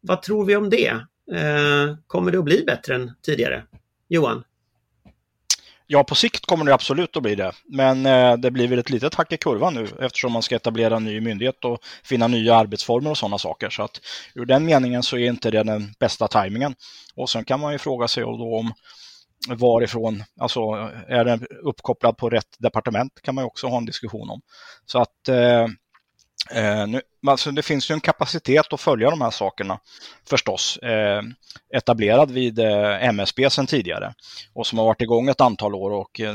Vad 0.00 0.22
tror 0.22 0.44
vi 0.44 0.56
om 0.56 0.70
det? 0.70 0.88
Eh, 1.32 1.96
kommer 2.06 2.32
det 2.32 2.38
att 2.38 2.44
bli 2.44 2.64
bättre 2.66 2.94
än 2.94 3.10
tidigare? 3.22 3.62
Johan? 4.08 4.44
Ja, 5.94 6.04
på 6.04 6.14
sikt 6.14 6.46
kommer 6.46 6.64
det 6.64 6.74
absolut 6.74 7.16
att 7.16 7.22
bli 7.22 7.34
det. 7.34 7.52
Men 7.64 8.06
eh, 8.06 8.36
det 8.36 8.50
blir 8.50 8.68
väl 8.68 8.78
ett 8.78 8.90
litet 8.90 9.14
hack 9.14 9.32
i 9.32 9.36
kurvan 9.36 9.74
nu 9.74 9.88
eftersom 10.00 10.32
man 10.32 10.42
ska 10.42 10.56
etablera 10.56 10.96
en 10.96 11.04
ny 11.04 11.20
myndighet 11.20 11.64
och 11.64 11.78
finna 12.04 12.26
nya 12.26 12.56
arbetsformer 12.56 13.10
och 13.10 13.18
sådana 13.18 13.38
saker. 13.38 13.70
Så 13.70 13.82
att 13.82 14.00
ur 14.34 14.44
den 14.44 14.64
meningen 14.64 15.02
så 15.02 15.16
är 15.16 15.28
inte 15.28 15.50
det 15.50 15.62
den 15.62 15.94
bästa 16.00 16.28
tajmingen. 16.28 16.74
Och 17.14 17.30
sen 17.30 17.44
kan 17.44 17.60
man 17.60 17.72
ju 17.72 17.78
fråga 17.78 18.08
sig 18.08 18.22
då 18.22 18.58
om 18.58 18.72
varifrån, 19.48 20.24
alltså 20.40 20.60
är 21.08 21.24
den 21.24 21.46
uppkopplad 21.62 22.16
på 22.16 22.30
rätt 22.30 22.56
departement 22.58 23.22
kan 23.22 23.34
man 23.34 23.44
ju 23.44 23.46
också 23.46 23.66
ha 23.66 23.76
en 23.76 23.86
diskussion 23.86 24.30
om. 24.30 24.40
Så 24.86 24.98
att 24.98 25.28
eh, 25.28 25.66
Eh, 26.50 26.86
nu, 26.86 27.00
alltså 27.26 27.50
det 27.50 27.62
finns 27.62 27.90
ju 27.90 27.92
en 27.92 28.00
kapacitet 28.00 28.72
att 28.72 28.80
följa 28.80 29.10
de 29.10 29.20
här 29.20 29.30
sakerna 29.30 29.78
förstås. 30.28 30.76
Eh, 30.76 31.22
etablerad 31.74 32.30
vid 32.30 32.58
eh, 32.58 33.08
MSB 33.08 33.50
sedan 33.50 33.66
tidigare 33.66 34.14
och 34.54 34.66
som 34.66 34.78
har 34.78 34.86
varit 34.86 35.02
igång 35.02 35.28
ett 35.28 35.40
antal 35.40 35.74
år 35.74 35.90
och 35.90 36.20
eh, 36.20 36.34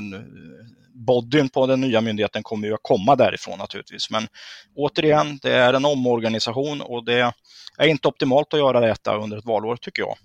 bodyn 0.93 1.49
på 1.49 1.67
den 1.67 1.81
nya 1.81 2.01
myndigheten 2.01 2.43
kommer 2.43 2.67
ju 2.67 2.73
att 2.73 2.79
komma 2.83 3.15
därifrån 3.15 3.59
naturligtvis. 3.59 4.09
Men 4.09 4.27
återigen, 4.75 5.39
det 5.41 5.51
är 5.51 5.73
en 5.73 5.85
omorganisation 5.85 6.81
och 6.81 7.05
det 7.05 7.33
är 7.77 7.87
inte 7.87 8.07
optimalt 8.07 8.53
att 8.53 8.59
göra 8.59 8.79
detta 8.79 9.17
under 9.17 9.37
ett 9.37 9.45
valår 9.45 9.75
tycker 9.75 10.01
jag. 10.01 10.17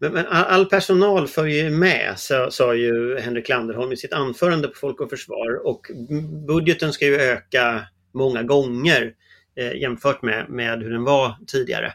Men, 0.00 0.12
men 0.12 0.26
all 0.26 0.66
personal 0.66 1.28
följer 1.28 1.70
med, 1.70 2.14
sa, 2.16 2.50
sa 2.50 2.74
ju 2.74 3.18
Henrik 3.20 3.48
Landerholm 3.48 3.92
i 3.92 3.96
sitt 3.96 4.12
anförande 4.12 4.68
på 4.68 4.74
Folk 4.74 5.00
och 5.00 5.10
Försvar 5.10 5.66
och 5.66 5.80
budgeten 6.46 6.92
ska 6.92 7.06
ju 7.06 7.20
öka 7.20 7.86
många 8.14 8.42
gånger 8.42 9.14
eh, 9.56 9.72
jämfört 9.72 10.22
med, 10.22 10.48
med 10.48 10.82
hur 10.82 10.90
den 10.90 11.04
var 11.04 11.36
tidigare. 11.46 11.94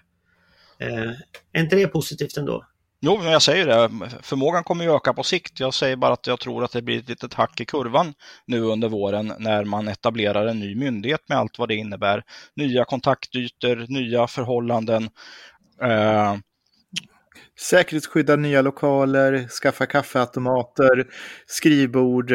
Eh, 0.80 1.12
är 1.52 1.62
inte 1.62 1.76
det 1.76 1.88
positivt 1.88 2.38
ändå? 2.38 2.65
Jo, 3.06 3.17
men 3.17 3.32
jag 3.32 3.41
säger 3.41 3.67
det. 3.67 3.89
Förmågan 4.21 4.63
kommer 4.63 4.84
ju 4.86 4.95
öka 4.95 5.13
på 5.13 5.23
sikt. 5.23 5.60
Jag 5.60 5.73
säger 5.73 5.95
bara 5.95 6.13
att 6.13 6.28
jag 6.28 6.39
tror 6.39 6.63
att 6.63 6.71
det 6.71 6.82
blir 6.82 6.99
ett 6.99 7.10
litet 7.10 7.34
hack 7.34 7.62
i 7.62 7.65
kurvan 7.65 8.13
nu 8.45 8.62
under 8.62 8.89
våren 8.89 9.34
när 9.39 9.63
man 9.65 9.88
etablerar 9.88 10.47
en 10.47 10.60
ny 10.60 10.76
myndighet 10.76 11.30
med 11.30 11.38
allt 11.38 11.60
vad 11.60 11.67
det 11.67 11.76
innebär. 11.76 12.23
Nya 12.56 12.86
kontaktytor, 12.86 13.86
nya 13.89 14.28
förhållanden. 14.28 15.10
Eh, 15.82 16.36
Säkerhetsskydda 17.60 18.36
nya 18.36 18.62
lokaler, 18.62 19.48
skaffa 19.48 19.86
kaffeautomater, 19.86 21.08
skrivbord, 21.46 22.32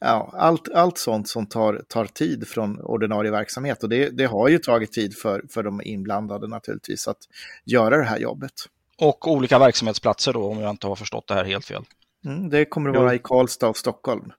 ja, 0.00 0.32
allt, 0.32 0.68
allt 0.74 0.98
sånt 0.98 1.28
som 1.28 1.46
tar, 1.46 1.82
tar 1.88 2.04
tid 2.04 2.48
från 2.48 2.80
ordinarie 2.80 3.30
verksamhet. 3.30 3.82
Och 3.82 3.88
det, 3.88 4.08
det 4.08 4.24
har 4.24 4.48
ju 4.48 4.58
tagit 4.58 4.92
tid 4.92 5.16
för, 5.16 5.44
för 5.50 5.62
de 5.62 5.80
inblandade 5.84 6.48
naturligtvis 6.48 7.08
att 7.08 7.18
göra 7.64 7.96
det 7.96 8.04
här 8.04 8.18
jobbet. 8.18 8.52
Och 8.98 9.32
olika 9.32 9.58
verksamhetsplatser 9.58 10.32
då, 10.32 10.44
om 10.44 10.60
jag 10.60 10.70
inte 10.70 10.86
har 10.86 10.96
förstått 10.96 11.28
det 11.28 11.34
här 11.34 11.44
helt 11.44 11.64
fel. 11.64 11.82
Mm, 12.24 12.50
det 12.50 12.64
kommer 12.64 12.90
att 12.90 12.96
vara 12.96 13.14
i 13.14 13.18
Karlstad 13.18 13.68
och 13.68 13.76
Stockholm. 13.76 14.32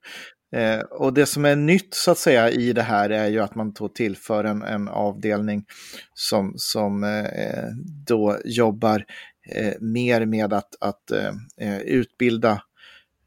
Eh, 0.55 0.79
och 0.79 1.13
det 1.13 1.25
som 1.25 1.45
är 1.45 1.55
nytt 1.55 1.93
så 1.93 2.11
att 2.11 2.17
säga 2.17 2.49
i 2.49 2.73
det 2.73 2.81
här 2.81 3.09
är 3.09 3.27
ju 3.27 3.39
att 3.39 3.55
man 3.55 3.71
då 3.71 3.87
tillför 3.89 4.43
en, 4.43 4.61
en 4.61 4.87
avdelning 4.87 5.65
som, 6.13 6.53
som 6.55 7.03
eh, 7.03 7.63
då 8.07 8.37
jobbar 8.45 8.95
eh, 8.97 9.03
Eh, 9.51 9.73
mer 9.79 10.25
med 10.25 10.53
att, 10.53 10.75
att 10.79 11.11
eh, 11.11 11.33
eh 11.57 11.79
utbilda 11.79 12.61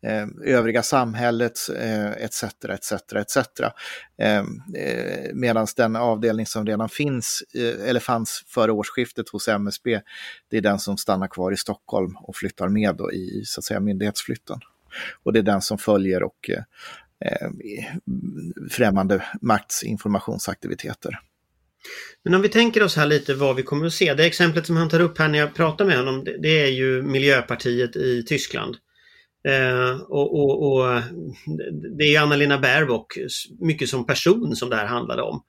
eh, 0.07 0.27
övriga 0.45 0.83
samhället 0.83 1.59
etc. 2.17 2.45
etc. 2.69 2.93
etc. 2.93 3.39
Medan 5.35 5.67
den 5.77 5.97
avdelning 5.97 6.47
som 6.47 6.67
redan 6.67 6.89
finns, 6.89 7.43
eh, 7.55 7.89
eller 7.89 8.01
fanns 8.01 8.45
före 8.47 8.73
årsskiftet 8.73 9.29
hos 9.29 9.49
MSB, 9.49 10.01
det 10.49 10.57
är 10.57 10.61
den 10.61 10.79
som 10.79 10.97
stannar 10.97 11.29
kvar 11.29 11.53
i 11.53 11.57
Stockholm 11.57 12.17
och 12.17 12.37
flyttar 12.37 12.69
med 12.69 12.97
då 12.97 13.13
i 13.13 13.43
så 13.45 13.61
att 13.61 13.65
säga, 13.65 13.81
myndighetsflytten. 13.81 14.61
Och 15.23 15.33
det 15.33 15.39
är 15.39 15.43
den 15.43 15.63
som 15.63 15.79
följer 15.79 16.23
och 16.23 16.51
eh, 16.51 17.51
främmande 18.71 19.23
makts 19.41 19.83
informationsaktiviteter. 19.83 21.19
Men 22.25 22.35
om 22.35 22.43
vi 22.43 22.49
tänker 22.49 22.83
oss 22.83 22.97
här 22.97 23.07
lite 23.07 23.35
vad 23.35 23.57
vi 23.57 23.63
kommer 23.63 23.87
att 23.87 23.93
se. 23.93 24.15
Det 24.15 24.25
exemplet 24.25 24.67
som 24.67 24.77
han 24.77 24.89
tar 24.89 25.01
upp 25.01 25.19
här 25.19 25.29
när 25.29 25.39
jag 25.39 25.55
pratar 25.55 25.85
med 25.85 25.97
honom, 25.97 26.25
det, 26.43 26.61
är 26.63 26.69
ju 26.69 27.03
Miljöpartiet 27.03 27.97
i 27.97 28.23
Tyskland. 28.23 28.77
Eh, 29.49 30.01
och, 30.01 30.39
och, 30.41 30.73
och, 30.73 31.03
det 31.99 32.05
är 32.05 32.21
Anna-Lena 32.21 32.59
Baerbock, 32.59 33.19
mycket 33.61 33.89
som 33.89 34.07
person 34.07 34.57
som 34.57 34.71
det 34.71 34.77
här 34.77 34.87
handlade 34.87 35.23
om. 35.23 35.43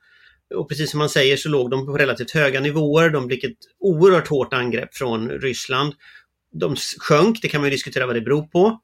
Och 0.56 0.70
precis 0.70 0.92
som 0.92 0.98
man 0.98 1.10
säger 1.10 1.38
så 1.38 1.50
låg 1.50 1.72
de 1.72 1.86
på 1.86 1.98
relativt 1.98 2.32
höga 2.32 2.60
nivåer. 2.60 3.10
De 3.10 3.30
fick 3.30 3.44
ett 3.44 3.58
oerhört 3.80 4.28
hårt 4.28 4.54
angrepp 4.54 4.96
från 4.96 5.30
Ryssland. 5.30 5.94
De 6.52 6.76
sjönk, 7.00 7.42
det 7.42 7.48
kan 7.48 7.62
man 7.62 7.70
ju 7.70 7.76
diskutera 7.76 8.06
vad 8.06 8.16
det 8.16 8.22
beror 8.22 8.48
på. 8.48 8.80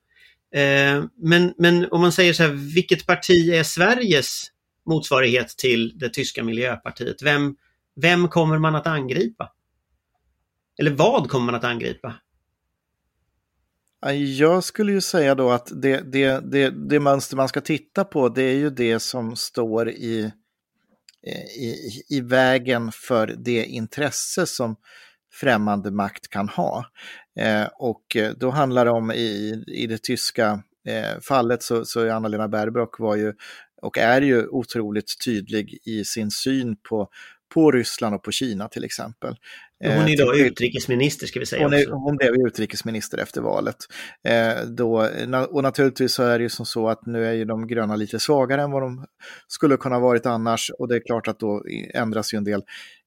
Eh, 0.55 1.03
men, 1.23 1.53
men 1.57 1.91
om 1.91 2.01
man 2.01 2.11
säger 2.11 2.33
så 2.33 2.43
här, 2.43 2.73
vilket 2.75 3.05
parti 3.05 3.49
är 3.53 3.63
Sveriges 3.63 4.47
motsvarighet 4.89 5.57
till 5.57 5.97
det 5.99 6.09
tyska 6.09 6.43
miljöpartiet? 6.43 7.21
Vem, 7.21 7.55
vem 7.95 8.27
kommer 8.27 8.57
man 8.57 8.75
att 8.75 8.87
angripa? 8.87 9.51
Eller 10.79 10.91
vad 10.91 11.29
kommer 11.29 11.45
man 11.45 11.55
att 11.55 11.63
angripa? 11.63 12.15
Jag 14.37 14.63
skulle 14.63 14.91
ju 14.91 15.01
säga 15.01 15.35
då 15.35 15.51
att 15.51 15.81
det, 15.81 16.11
det, 16.11 16.51
det, 16.51 16.69
det 16.69 16.99
mönster 16.99 17.35
man 17.37 17.47
ska 17.47 17.61
titta 17.61 18.03
på 18.03 18.29
det 18.29 18.43
är 18.43 18.55
ju 18.55 18.69
det 18.69 18.99
som 18.99 19.35
står 19.35 19.89
i, 19.89 20.31
eh, 21.27 21.63
i, 21.63 22.03
i 22.09 22.21
vägen 22.21 22.91
för 22.91 23.27
det 23.27 23.65
intresse 23.65 24.45
som 24.45 24.75
främmande 25.33 25.91
makt 25.91 26.27
kan 26.29 26.49
ha. 26.49 26.85
Eh, 27.39 27.67
och 27.73 28.17
då 28.37 28.49
handlar 28.49 28.85
det 28.85 28.91
om 28.91 29.11
i, 29.11 29.63
i 29.67 29.87
det 29.87 30.03
tyska 30.03 30.63
eh, 30.87 31.19
fallet 31.21 31.63
så, 31.63 31.85
så 31.85 32.11
Anna-Lena 32.11 32.47
Baerbock 32.47 32.99
var 32.99 33.15
ju 33.15 33.33
och 33.81 33.97
är 33.97 34.21
ju 34.21 34.47
otroligt 34.47 35.23
tydlig 35.25 35.77
i 35.85 36.05
sin 36.05 36.31
syn 36.31 36.75
på, 36.89 37.09
på 37.53 37.71
Ryssland 37.71 38.15
och 38.15 38.23
på 38.23 38.31
Kina 38.31 38.67
till 38.67 38.83
exempel. 38.83 39.35
Hon 39.83 39.91
är 39.91 40.13
idag 40.13 40.39
eh, 40.39 40.45
utrikesminister 40.45 41.27
ska 41.27 41.39
vi 41.39 41.45
säga. 41.45 41.63
Hon, 41.63 41.73
är, 41.73 41.85
hon 41.85 42.15
blev 42.17 42.35
utrikesminister 42.35 43.17
efter 43.17 43.41
valet. 43.41 43.75
Eh, 44.23 44.65
då, 44.67 45.09
och 45.49 45.63
naturligtvis 45.63 46.13
så 46.13 46.23
är 46.23 46.39
det 46.39 46.43
ju 46.43 46.49
som 46.49 46.65
så 46.65 46.89
att 46.89 47.05
nu 47.05 47.25
är 47.25 47.33
ju 47.33 47.45
de 47.45 47.67
gröna 47.67 47.95
lite 47.95 48.19
svagare 48.19 48.61
än 48.61 48.71
vad 48.71 48.81
de 48.81 49.05
skulle 49.47 49.77
kunna 49.77 49.99
varit 49.99 50.25
annars 50.25 50.71
och 50.79 50.87
det 50.87 50.95
är 50.95 50.99
klart 51.05 51.27
att 51.27 51.39
då 51.39 51.63
ändras 51.93 52.33
ju 52.33 52.37
en 52.37 52.43
del 52.43 52.61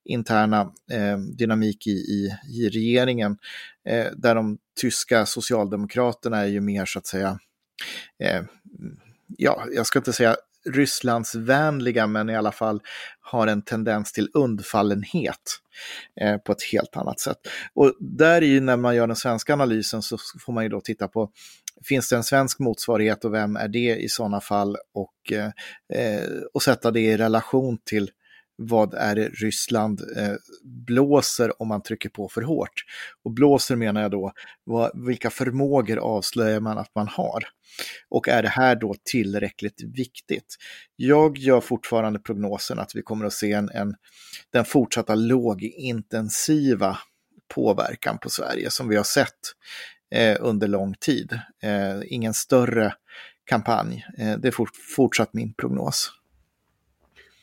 interna 0.04 0.60
eh, 0.92 1.18
dynamik 1.18 1.86
i, 1.86 1.90
i, 1.90 2.36
i 2.48 2.68
regeringen 2.68 3.38
eh, 3.88 4.06
där 4.16 4.34
de 4.34 4.58
tyska 4.80 5.26
socialdemokraterna 5.26 6.38
är 6.38 6.46
ju 6.46 6.60
mer 6.60 6.84
så 6.84 6.98
att 6.98 7.06
säga 7.06 7.38
eh, 8.18 8.42
ja, 9.38 9.64
jag 9.72 9.86
ska 9.86 9.98
inte 9.98 10.12
säga 10.12 10.36
Rysslandsvänliga 10.70 12.06
men 12.06 12.30
i 12.30 12.36
alla 12.36 12.52
fall 12.52 12.80
har 13.20 13.46
en 13.46 13.62
tendens 13.62 14.12
till 14.12 14.28
undfallenhet 14.34 15.58
eh, 16.20 16.36
på 16.36 16.52
ett 16.52 16.62
helt 16.72 16.96
annat 16.96 17.20
sätt. 17.20 17.38
Och 17.74 17.92
där 18.00 18.42
i 18.42 18.60
när 18.60 18.76
man 18.76 18.96
gör 18.96 19.06
den 19.06 19.16
svenska 19.16 19.52
analysen 19.52 20.02
så 20.02 20.18
får 20.46 20.52
man 20.52 20.64
ju 20.64 20.68
då 20.68 20.80
titta 20.80 21.08
på 21.08 21.30
Finns 21.84 22.08
det 22.08 22.16
en 22.16 22.24
svensk 22.24 22.58
motsvarighet 22.58 23.24
och 23.24 23.34
vem 23.34 23.56
är 23.56 23.68
det 23.68 23.96
i 23.96 24.08
sådana 24.08 24.40
fall? 24.40 24.76
Och, 24.94 25.32
eh, 25.32 25.50
eh, 25.94 26.28
och 26.54 26.62
sätta 26.62 26.90
det 26.90 27.00
i 27.00 27.16
relation 27.16 27.78
till 27.84 28.10
vad 28.68 28.94
är 28.94 29.14
det 29.14 29.28
Ryssland 29.28 30.00
eh, 30.16 30.34
blåser 30.64 31.62
om 31.62 31.68
man 31.68 31.82
trycker 31.82 32.08
på 32.08 32.28
för 32.28 32.42
hårt? 32.42 32.84
Och 33.24 33.30
blåser 33.30 33.76
menar 33.76 34.02
jag 34.02 34.10
då, 34.10 34.32
vad, 34.64 35.06
vilka 35.06 35.30
förmågor 35.30 35.98
avslöjar 35.98 36.60
man 36.60 36.78
att 36.78 36.94
man 36.94 37.08
har? 37.08 37.44
Och 38.08 38.28
är 38.28 38.42
det 38.42 38.48
här 38.48 38.76
då 38.76 38.94
tillräckligt 39.04 39.82
viktigt? 39.82 40.56
Jag 40.96 41.38
gör 41.38 41.60
fortfarande 41.60 42.18
prognosen 42.18 42.78
att 42.78 42.94
vi 42.94 43.02
kommer 43.02 43.26
att 43.26 43.32
se 43.32 43.52
en, 43.52 43.70
en 43.70 43.94
den 44.52 44.64
fortsatta 44.64 45.14
lågintensiva 45.14 46.98
påverkan 47.54 48.18
på 48.18 48.30
Sverige 48.30 48.70
som 48.70 48.88
vi 48.88 48.96
har 48.96 49.04
sett 49.04 49.38
eh, 50.14 50.36
under 50.40 50.68
lång 50.68 50.94
tid. 50.94 51.32
Eh, 51.62 52.00
ingen 52.06 52.34
större 52.34 52.94
kampanj. 53.44 54.06
Eh, 54.18 54.38
det 54.38 54.48
är 54.48 54.52
fort, 54.52 54.76
fortsatt 54.96 55.34
min 55.34 55.54
prognos. 55.54 56.12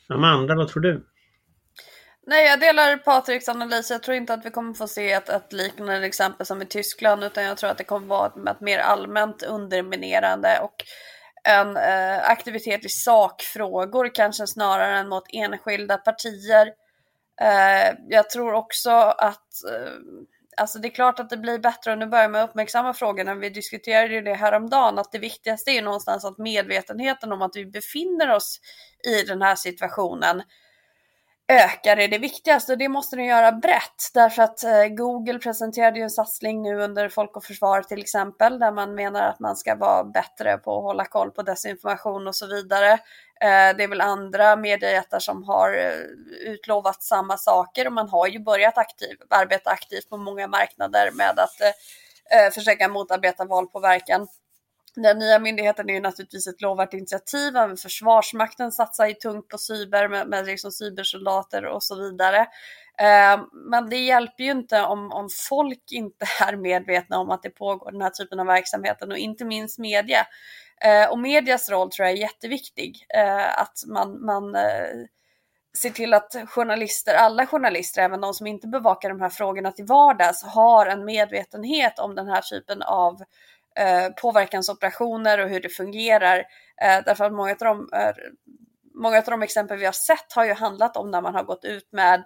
Amanda, 0.10 0.56
vad 0.56 0.68
tror 0.68 0.82
du? 0.82 1.06
Nej, 2.28 2.46
jag 2.46 2.60
delar 2.60 2.98
Patriks 2.98 3.50
analys. 3.50 3.92
Jag 3.92 4.04
tror 4.04 4.18
inte 4.18 4.34
att 4.34 4.46
vi 4.46 4.50
kommer 4.50 4.74
få 4.74 4.88
se 4.88 5.12
ett, 5.12 5.30
ett 5.30 5.54
liknande 5.54 6.06
exempel 6.06 6.46
som 6.46 6.62
i 6.62 6.66
Tyskland, 6.66 7.24
utan 7.24 7.44
jag 7.44 7.58
tror 7.58 7.70
att 7.70 7.78
det 7.78 7.84
kommer 7.84 8.08
vara 8.08 8.28
ett, 8.28 8.48
ett 8.48 8.62
mer 8.62 8.80
allmänt 8.80 9.44
underminerande 9.44 10.60
och 10.62 10.76
en 11.44 11.78
eh, 11.78 12.30
aktivitet 12.30 12.86
i 12.86 12.90
sakfrågor 12.90 14.16
kanske 14.16 14.48
snarare 14.48 14.98
än 14.98 15.10
mot 15.10 15.24
enskilda 15.34 15.98
partier. 15.98 16.68
Eh, 17.42 17.96
jag 18.08 18.30
tror 18.30 18.54
också 18.54 18.92
att 19.18 19.48
eh, 19.72 19.94
Alltså 20.60 20.80
det 20.80 20.88
är 20.88 20.92
klart 20.92 21.20
att 21.20 21.30
det 21.30 21.38
blir 21.38 21.60
bättre 21.60 21.92
och 21.92 21.98
nu 21.98 22.06
börjar 22.06 22.30
man 22.30 22.42
uppmärksamma 22.42 22.94
frågorna. 22.94 23.36
Vi 23.36 23.50
diskuterade 23.50 24.14
ju 24.14 24.22
det 24.22 24.34
häromdagen 24.34 25.00
att 25.00 25.12
det 25.12 25.20
viktigaste 25.20 25.72
är 25.72 25.82
någonstans 25.82 26.26
att 26.26 26.38
medvetenheten 26.38 27.32
om 27.32 27.42
att 27.42 27.56
vi 27.56 27.66
befinner 27.66 28.36
oss 28.36 28.60
i 29.08 29.24
den 29.24 29.42
här 29.42 29.56
situationen 29.56 30.44
ökar 31.50 31.98
är 31.98 32.08
det 32.08 32.18
viktigaste 32.18 32.72
och 32.72 32.78
det 32.78 32.90
måste 32.90 33.16
den 33.16 33.26
göra 33.26 33.52
brett 33.52 34.12
därför 34.14 34.44
att 34.44 34.64
eh, 34.64 34.86
Google 34.88 35.40
presenterade 35.40 35.98
ju 36.00 36.04
en 36.04 36.10
satsning 36.10 36.62
nu 36.62 36.82
under 36.82 37.10
Folk 37.10 37.38
och 37.38 37.44
Försvar 37.44 37.82
till 37.82 38.00
exempel 38.00 38.60
där 38.60 38.72
man 38.72 38.96
menar 38.96 39.22
att 39.22 39.40
man 39.40 39.56
ska 39.56 39.76
vara 39.76 40.04
bättre 40.04 40.58
på 40.58 40.78
att 40.78 40.84
hålla 40.84 41.06
koll 41.06 41.32
på 41.32 41.42
desinformation 41.42 42.28
och 42.28 42.36
så 42.36 42.48
vidare. 42.48 43.00
Eh, 43.42 43.78
det 43.78 43.84
är 43.84 43.88
väl 43.88 44.02
andra 44.02 44.56
mediejättar 44.56 45.20
som 45.20 45.44
har 45.44 45.74
eh, 45.78 46.52
utlovat 46.52 47.04
samma 47.04 47.38
saker 47.38 47.88
och 47.88 47.94
man 47.94 48.10
har 48.10 48.28
ju 48.28 48.40
börjat 48.40 48.78
aktiv, 48.78 49.18
arbeta 49.30 49.70
aktivt 49.70 50.10
på 50.10 50.18
många 50.18 50.48
marknader 50.48 51.12
med 51.12 51.40
att 51.40 51.62
eh, 51.62 52.52
försöka 52.54 52.88
motarbeta 52.88 53.46
valpåverkan. 53.46 54.28
Den 54.96 55.20
nya 55.20 55.40
myndigheten 55.40 55.90
är 55.90 55.94
ju 55.94 56.00
naturligtvis 56.00 56.48
ett 56.48 56.62
lovvärt 56.62 56.94
initiativ. 56.94 57.56
Även 57.56 57.78
Försvarsmakten 57.78 58.72
satsar 58.72 59.08
ju 59.08 59.14
tungt 59.14 59.48
på 59.48 59.58
cyber 59.58 60.08
med, 60.08 60.28
med 60.28 60.46
liksom 60.46 60.72
cybersoldater 60.72 61.66
och 61.66 61.84
så 61.84 61.96
vidare. 61.96 62.40
Eh, 63.00 63.42
men 63.54 63.90
det 63.90 63.98
hjälper 63.98 64.44
ju 64.44 64.52
inte 64.52 64.82
om, 64.82 65.12
om 65.12 65.30
folk 65.50 65.92
inte 65.92 66.26
är 66.48 66.56
medvetna 66.56 67.20
om 67.20 67.30
att 67.30 67.44
det 67.44 67.50
pågår 67.50 67.92
den 67.92 68.02
här 68.02 68.10
typen 68.10 68.40
av 68.40 68.46
verksamheten 68.46 69.12
och 69.12 69.18
inte 69.18 69.46
minst 69.46 69.80
media. 69.80 70.26
Eh, 70.86 71.10
och 71.10 71.20
medias 71.20 71.70
roll 71.70 71.92
tror 71.92 72.08
jag 72.08 72.18
är 72.18 72.22
jätteviktig. 72.22 73.06
Eh, 73.16 73.60
att 73.60 73.84
man, 73.88 74.26
man 74.26 74.56
eh, 74.56 75.06
ser 75.78 75.90
till 75.90 76.14
att 76.14 76.36
journalister, 76.48 77.14
alla 77.14 77.46
journalister, 77.46 78.02
även 78.02 78.22
de 78.22 78.34
som 78.34 78.48
inte 78.48 78.68
bevakar 78.68 79.10
de 79.10 79.22
här 79.22 79.30
frågorna 79.30 79.72
till 79.72 79.86
vardags, 79.86 80.44
har 80.44 80.86
en 80.86 81.06
medvetenhet 81.06 82.00
om 82.00 82.16
den 82.16 82.28
här 82.28 82.42
typen 82.42 82.82
av 82.82 83.22
eh, 83.80 84.10
påverkansoperationer 84.22 85.40
och 85.40 85.50
hur 85.50 85.60
det 85.60 85.70
fungerar. 85.70 86.38
Eh, 86.82 87.04
därför 87.06 87.26
att 87.26 87.34
många 87.34 87.52
av, 87.52 87.58
de, 87.58 87.90
eh, 87.94 88.14
många 88.94 89.18
av 89.18 89.24
de 89.24 89.44
exempel 89.44 89.78
vi 89.78 89.86
har 89.86 89.92
sett 89.92 90.34
har 90.36 90.46
ju 90.46 90.54
handlat 90.54 90.98
om 90.98 91.12
när 91.12 91.22
man 91.22 91.36
har 91.36 91.44
gått 91.44 91.66
ut 91.66 91.88
med 91.92 92.24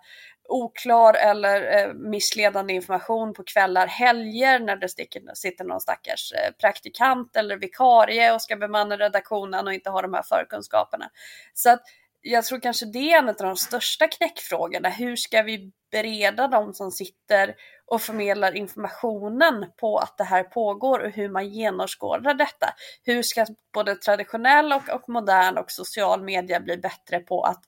oklar 0.54 1.14
eller 1.14 1.78
eh, 1.78 1.94
missledande 1.94 2.74
information 2.74 3.34
på 3.34 3.44
kvällar, 3.44 3.88
helger 3.88 4.60
när 4.60 4.76
det 4.76 4.90
sticker, 4.90 5.22
sitter 5.34 5.66
någon 5.66 5.82
stackars 5.82 6.32
eh, 6.32 6.52
praktikant 6.52 7.36
eller 7.36 7.58
vikarie 7.58 8.34
och 8.34 8.42
ska 8.42 8.56
bemanna 8.56 8.98
redaktionen 8.98 9.68
och 9.68 9.74
inte 9.74 9.90
har 9.90 10.02
de 10.02 10.14
här 10.14 10.24
förkunskaperna. 10.24 11.10
Så 11.54 11.70
att 11.70 11.82
jag 12.22 12.46
tror 12.46 12.60
kanske 12.60 12.86
det 12.86 13.14
är 13.14 13.18
en 13.18 13.30
av 13.30 13.36
de 13.36 13.56
största 13.56 14.08
knäckfrågorna. 14.08 14.90
Hur 14.90 15.16
ska 15.16 15.42
vi 15.42 15.72
bereda 15.92 16.48
de 16.48 16.74
som 16.74 16.92
sitter 16.92 17.56
och 17.86 18.02
förmedlar 18.02 18.56
informationen 18.56 19.66
på 19.78 19.98
att 19.98 20.18
det 20.18 20.24
här 20.24 20.44
pågår 20.44 21.00
och 21.00 21.12
hur 21.12 21.30
man 21.30 21.50
genomskådar 21.50 22.34
detta? 22.34 22.68
Hur 23.04 23.24
ska 23.24 23.46
både 23.74 23.96
traditionell 23.96 24.74
och, 24.74 24.90
och 24.90 25.10
modern 25.10 25.58
och 25.58 25.72
social 25.72 26.24
media 26.24 26.60
bli 26.60 26.78
bättre 26.78 27.20
på 27.20 27.42
att 27.44 27.64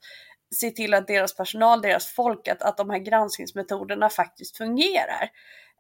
se 0.56 0.72
till 0.72 0.94
att 0.94 1.08
deras 1.08 1.36
personal, 1.36 1.82
deras 1.82 2.08
folk, 2.08 2.48
att, 2.48 2.62
att 2.62 2.78
de 2.78 2.90
här 2.90 3.00
granskningsmetoderna 3.00 4.10
faktiskt 4.10 4.58
fungerar? 4.58 5.30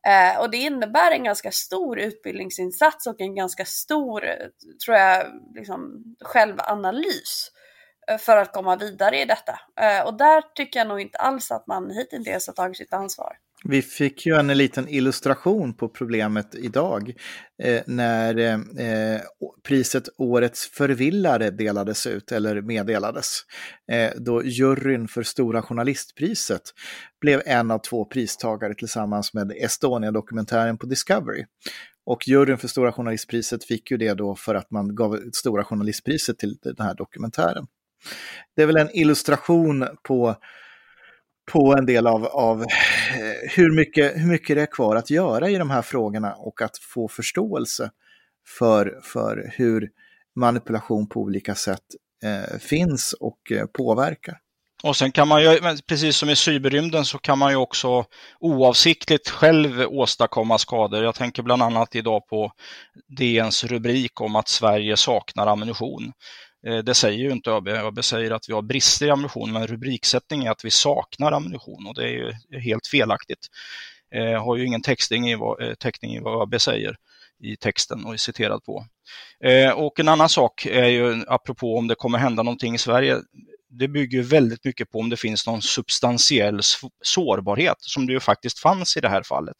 Eh, 0.07 0.39
och 0.39 0.49
det 0.49 0.57
innebär 0.57 1.11
en 1.11 1.23
ganska 1.23 1.51
stor 1.51 1.99
utbildningsinsats 1.99 3.07
och 3.07 3.21
en 3.21 3.35
ganska 3.35 3.65
stor, 3.65 4.21
tror 4.85 4.97
jag, 4.97 5.25
liksom, 5.55 6.03
självanalys 6.21 7.51
eh, 8.07 8.17
för 8.17 8.37
att 8.37 8.53
komma 8.53 8.75
vidare 8.75 9.21
i 9.21 9.25
detta. 9.25 9.59
Eh, 9.81 10.05
och 10.05 10.17
där 10.17 10.43
tycker 10.55 10.79
jag 10.79 10.87
nog 10.87 11.01
inte 11.01 11.17
alls 11.17 11.51
att 11.51 11.67
man 11.67 11.91
hittills 11.91 12.47
har 12.47 12.53
tagit 12.53 12.77
sitt 12.77 12.93
ansvar. 12.93 13.37
Vi 13.63 13.81
fick 13.81 14.25
ju 14.25 14.35
en 14.35 14.47
liten 14.47 14.87
illustration 14.87 15.73
på 15.73 15.89
problemet 15.89 16.55
idag 16.55 17.13
eh, 17.63 17.81
när 17.87 18.37
eh, 18.37 19.21
priset 19.63 20.09
Årets 20.17 20.67
förvillare 20.67 21.49
delades 21.51 22.07
ut, 22.07 22.31
eller 22.31 22.61
meddelades. 22.61 23.39
Eh, 23.91 24.11
då 24.17 24.43
juryn 24.43 25.07
för 25.07 25.23
Stora 25.23 25.61
Journalistpriset 25.61 26.61
blev 27.21 27.41
en 27.45 27.71
av 27.71 27.79
två 27.79 28.05
pristagare 28.05 28.73
tillsammans 28.73 29.33
med 29.33 29.51
Estonia-dokumentären 29.51 30.77
på 30.77 30.85
Discovery. 30.85 31.45
Och 32.05 32.27
juryn 32.27 32.57
för 32.57 32.67
Stora 32.67 32.91
Journalistpriset 32.91 33.63
fick 33.63 33.91
ju 33.91 33.97
det 33.97 34.13
då 34.13 34.35
för 34.35 34.55
att 34.55 34.71
man 34.71 34.95
gav 34.95 35.19
Stora 35.33 35.63
Journalistpriset 35.63 36.39
till 36.39 36.57
den 36.61 36.85
här 36.85 36.95
dokumentären 36.95 37.67
det 38.55 38.63
är 38.63 38.67
väl 38.67 38.77
en 38.77 38.95
illustration 38.95 39.87
på, 40.03 40.35
på 41.51 41.75
en 41.77 41.85
del 41.85 42.07
av, 42.07 42.25
av 42.25 42.61
eh, 42.61 43.49
hur, 43.55 43.71
mycket, 43.71 44.15
hur 44.15 44.27
mycket 44.27 44.55
det 44.55 44.61
är 44.61 44.71
kvar 44.71 44.95
att 44.95 45.09
göra 45.09 45.49
i 45.49 45.55
de 45.55 45.69
här 45.69 45.81
frågorna 45.81 46.33
och 46.33 46.61
att 46.61 46.77
få 46.77 47.07
förståelse 47.07 47.91
för, 48.59 48.99
för 49.03 49.51
hur 49.55 49.89
manipulation 50.35 51.07
på 51.07 51.19
olika 51.19 51.55
sätt 51.55 51.83
eh, 52.23 52.59
finns 52.59 53.13
och 53.13 53.51
eh, 53.51 53.65
påverkar. 53.65 54.37
Och 54.83 54.95
sen 54.95 55.11
kan 55.11 55.27
man 55.27 55.43
ju, 55.43 55.59
precis 55.87 56.17
som 56.17 56.29
i 56.29 56.35
cyberrymden, 56.35 57.05
så 57.05 57.17
kan 57.17 57.37
man 57.37 57.51
ju 57.51 57.57
också 57.57 58.05
oavsiktligt 58.39 59.29
själv 59.29 59.81
åstadkomma 59.89 60.57
skador. 60.57 61.03
Jag 61.03 61.15
tänker 61.15 61.43
bland 61.43 61.61
annat 61.61 61.95
idag 61.95 62.27
på 62.27 62.51
DNs 63.17 63.63
rubrik 63.63 64.21
om 64.21 64.35
att 64.35 64.47
Sverige 64.47 64.97
saknar 64.97 65.47
ammunition. 65.47 66.11
Eh, 66.67 66.77
det 66.77 66.93
säger 66.93 67.19
ju 67.19 67.31
inte 67.31 67.51
ÖB. 67.51 67.67
ÖB 67.67 68.03
säger 68.03 68.31
att 68.31 68.49
vi 68.49 68.53
har 68.53 68.61
brister 68.61 69.05
i 69.05 69.09
ammunition, 69.09 69.51
men 69.51 69.67
rubriksättning 69.67 70.45
är 70.45 70.51
att 70.51 70.65
vi 70.65 70.71
saknar 70.71 71.31
ammunition 71.31 71.87
och 71.87 71.95
det 71.95 72.03
är 72.03 72.33
ju 72.51 72.59
helt 72.59 72.87
felaktigt. 72.87 73.47
Jag 74.09 74.39
har 74.39 74.55
ju 74.55 74.65
ingen 74.65 74.81
textning 74.81 75.29
i 75.29 75.35
vad, 75.35 75.63
eh, 75.63 75.73
täckning 75.73 76.15
i 76.15 76.19
vad 76.19 76.41
ÖB 76.41 76.61
säger 76.61 76.95
i 77.43 77.55
texten 77.55 78.05
och 78.05 78.13
är 78.13 78.17
citerad 78.17 78.63
på. 78.63 78.85
Och 79.75 79.99
en 79.99 80.07
annan 80.07 80.29
sak 80.29 80.65
är 80.65 80.85
ju, 80.85 81.23
apropå 81.27 81.77
om 81.77 81.87
det 81.87 81.95
kommer 81.95 82.17
hända 82.17 82.43
någonting 82.43 82.75
i 82.75 82.77
Sverige, 82.77 83.17
det 83.77 83.87
bygger 83.87 84.21
väldigt 84.21 84.65
mycket 84.65 84.91
på 84.91 84.99
om 84.99 85.09
det 85.09 85.17
finns 85.17 85.47
någon 85.47 85.61
substantiell 85.61 86.59
sårbarhet 87.03 87.77
som 87.79 88.07
det 88.07 88.13
ju 88.13 88.19
faktiskt 88.19 88.59
fanns 88.59 88.97
i 88.97 89.01
det 89.01 89.09
här 89.09 89.23
fallet. 89.23 89.55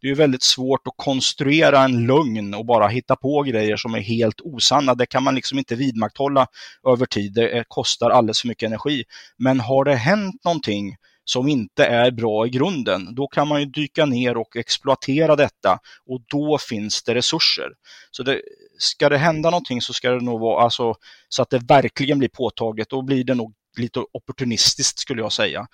Det 0.00 0.06
är 0.06 0.08
ju 0.08 0.14
väldigt 0.14 0.42
svårt 0.42 0.86
att 0.86 0.94
konstruera 0.96 1.84
en 1.84 2.06
lögn 2.06 2.54
och 2.54 2.66
bara 2.66 2.88
hitta 2.88 3.16
på 3.16 3.42
grejer 3.42 3.76
som 3.76 3.94
är 3.94 4.00
helt 4.00 4.40
osanna. 4.40 4.94
Det 4.94 5.06
kan 5.06 5.22
man 5.22 5.34
liksom 5.34 5.58
inte 5.58 5.74
vidmakthålla 5.74 6.46
över 6.88 7.06
tid. 7.06 7.32
Det 7.32 7.48
eh, 7.48 7.64
kostar 7.68 8.10
alldeles 8.10 8.40
för 8.40 8.48
mycket 8.48 8.66
energi. 8.66 9.04
Men 9.38 9.60
har 9.60 9.84
det 9.84 9.94
hänt 9.94 10.44
någonting 10.44 10.96
som 11.24 11.48
inte 11.48 11.84
är 11.84 12.10
bra 12.10 12.46
i 12.46 12.50
grunden, 12.50 13.14
då 13.14 13.28
kan 13.28 13.48
man 13.48 13.60
ju 13.60 13.66
dyka 13.66 14.06
ner 14.06 14.36
och 14.36 14.56
exploatera 14.56 15.36
detta 15.36 15.78
och 16.06 16.20
då 16.26 16.58
finns 16.58 17.02
det 17.02 17.14
resurser. 17.14 17.68
Så 18.10 18.22
det, 18.22 18.40
ska 18.82 19.08
det 19.08 19.18
hända 19.18 19.50
någonting 19.50 19.82
så 19.82 19.92
ska 19.92 20.10
det 20.10 20.24
nog 20.24 20.40
vara 20.40 20.64
alltså, 20.64 20.94
så 21.28 21.42
att 21.42 21.50
det 21.50 21.58
verkligen 21.58 22.18
blir 22.18 22.28
påtagligt. 22.28 22.90
Då 22.90 23.02
blir 23.02 23.24
det 23.24 23.34
nog 23.34 23.54
lite 23.76 24.00
opportunistiskt 24.12 24.98
skulle 24.98 25.22
jag 25.22 25.32
säga. 25.32 25.66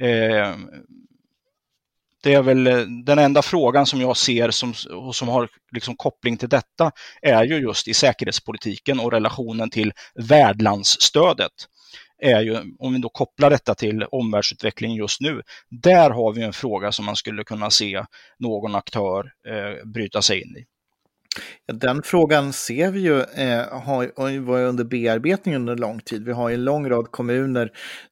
Eh, 0.00 0.56
det 2.22 2.34
är 2.34 2.42
väl 2.42 2.66
eh, 2.66 2.78
den 3.04 3.18
enda 3.18 3.42
frågan 3.42 3.86
som 3.86 4.00
jag 4.00 4.16
ser 4.16 4.50
som, 4.50 4.74
som 5.12 5.28
har 5.28 5.48
liksom 5.72 5.96
koppling 5.96 6.36
till 6.36 6.48
detta 6.48 6.92
är 7.22 7.44
ju 7.44 7.56
just 7.56 7.88
i 7.88 7.94
säkerhetspolitiken 7.94 9.00
och 9.00 9.12
relationen 9.12 9.70
till 9.70 9.92
värdlandsstödet 10.14 11.52
är 12.18 12.40
ju, 12.40 12.74
om 12.78 12.92
vi 12.92 12.98
då 12.98 13.08
kopplar 13.08 13.50
detta 13.50 13.74
till 13.74 14.04
omvärldsutvecklingen 14.04 14.96
just 14.96 15.20
nu, 15.20 15.42
där 15.70 16.10
har 16.10 16.32
vi 16.32 16.42
en 16.42 16.52
fråga 16.52 16.92
som 16.92 17.04
man 17.04 17.16
skulle 17.16 17.44
kunna 17.44 17.70
se 17.70 18.04
någon 18.38 18.74
aktör 18.74 19.32
eh, 19.48 19.86
bryta 19.86 20.22
sig 20.22 20.42
in 20.42 20.56
i. 20.56 20.64
Den 21.72 22.02
frågan 22.02 22.52
ser 22.52 22.90
vi 22.90 23.00
ju 23.00 23.20
eh, 23.20 23.80
har, 23.80 24.40
var 24.40 24.62
under 24.62 24.84
bearbetning 24.84 25.56
under 25.56 25.76
lång 25.76 26.00
tid. 26.00 26.24
Vi 26.24 26.32
har 26.32 26.48
ju 26.48 26.54
en 26.54 26.64
lång 26.64 26.88
rad 26.88 27.10
kommuner 27.10 27.70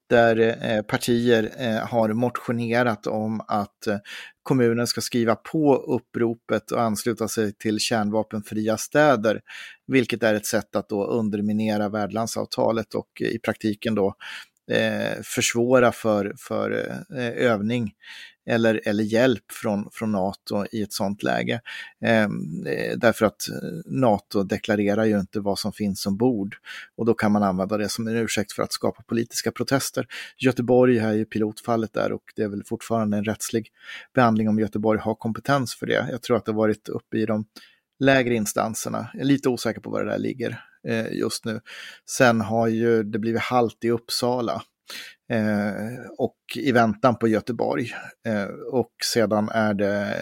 där 0.09 0.57
eh, 0.63 0.83
partier 0.83 1.51
eh, 1.59 1.89
har 1.89 2.09
motionerat 2.09 3.07
om 3.07 3.41
att 3.49 3.87
eh, 3.87 3.97
kommunen 4.43 4.87
ska 4.87 5.01
skriva 5.01 5.35
på 5.35 5.75
uppropet 5.77 6.71
och 6.71 6.83
ansluta 6.83 7.29
sig 7.29 7.53
till 7.53 7.79
kärnvapenfria 7.79 8.77
städer, 8.77 9.41
vilket 9.87 10.23
är 10.23 10.35
ett 10.35 10.47
sätt 10.47 10.77
att 10.77 10.89
då 10.89 11.07
underminera 11.07 11.89
värdlandsavtalet 11.89 12.95
och 12.95 13.09
eh, 13.21 13.27
i 13.27 13.39
praktiken 13.39 13.95
då 13.95 14.15
eh, 14.73 15.23
försvåra 15.23 15.93
för, 15.93 16.35
för 16.39 16.71
eh, 17.17 17.29
övning 17.29 17.93
eller, 18.47 18.81
eller 18.85 19.05
hjälp 19.05 19.53
från, 19.53 19.89
från 19.93 20.13
NATO 20.13 20.65
i 20.73 20.83
ett 20.83 20.93
sådant 20.93 21.23
läge. 21.23 21.61
Ehm, 22.01 22.67
eh, 22.67 22.97
därför 22.97 23.27
att 23.27 23.49
eh, 23.49 23.55
NATO 23.87 24.43
deklarerar 24.43 25.05
ju 25.05 25.21
inte 25.21 25.41
vad 25.41 25.59
som 25.59 25.73
finns 25.73 26.07
ombord 26.07 26.57
och 26.97 27.07
då 27.07 27.15
kan 27.15 27.33
man 27.33 27.43
använda 27.43 27.77
det 27.77 27.89
som 27.89 28.09
en 28.09 28.17
ursäkt 28.17 28.53
för 28.53 28.63
att 28.63 28.73
skapa 28.73 29.03
politiska 29.03 29.53
protester. 29.53 30.07
Göteborg 30.39 30.99
är 30.99 31.13
ju 31.13 31.25
pilotfallet 31.25 31.93
där 31.93 32.13
och 32.13 32.25
det 32.37 32.43
är 32.43 32.49
väl 32.49 32.65
fortfarande 32.65 33.17
en 33.17 33.25
rättslig 33.25 33.69
behandling 34.15 34.49
om 34.49 34.59
Göteborg 34.59 35.01
har 35.01 35.15
kompetens 35.15 35.75
för 35.75 35.87
det. 35.87 36.07
Jag 36.11 36.23
tror 36.23 36.37
att 36.37 36.45
det 36.45 36.53
varit 36.53 36.89
uppe 36.89 37.17
i 37.17 37.27
de 37.27 37.45
lägre 38.01 38.35
instanserna. 38.35 39.11
Jag 39.13 39.21
är 39.21 39.27
lite 39.27 39.49
osäker 39.49 39.81
på 39.81 39.91
var 39.91 40.05
det 40.05 40.11
där 40.11 40.19
ligger 40.19 40.65
eh, 40.89 41.13
just 41.13 41.45
nu. 41.45 41.61
Sen 42.11 42.41
har 42.41 42.69
ju 42.69 43.03
det 43.03 43.19
blivit 43.19 43.43
halt 43.43 43.85
i 43.85 43.91
Uppsala 43.91 44.63
Eh, 45.33 46.11
och 46.19 46.37
i 46.55 46.73
väntan 46.73 47.19
på 47.19 47.29
Göteborg. 47.29 47.93
Eh, 48.27 48.45
och 48.73 48.93
sedan 49.05 49.49
är 49.49 49.75
det 49.75 50.15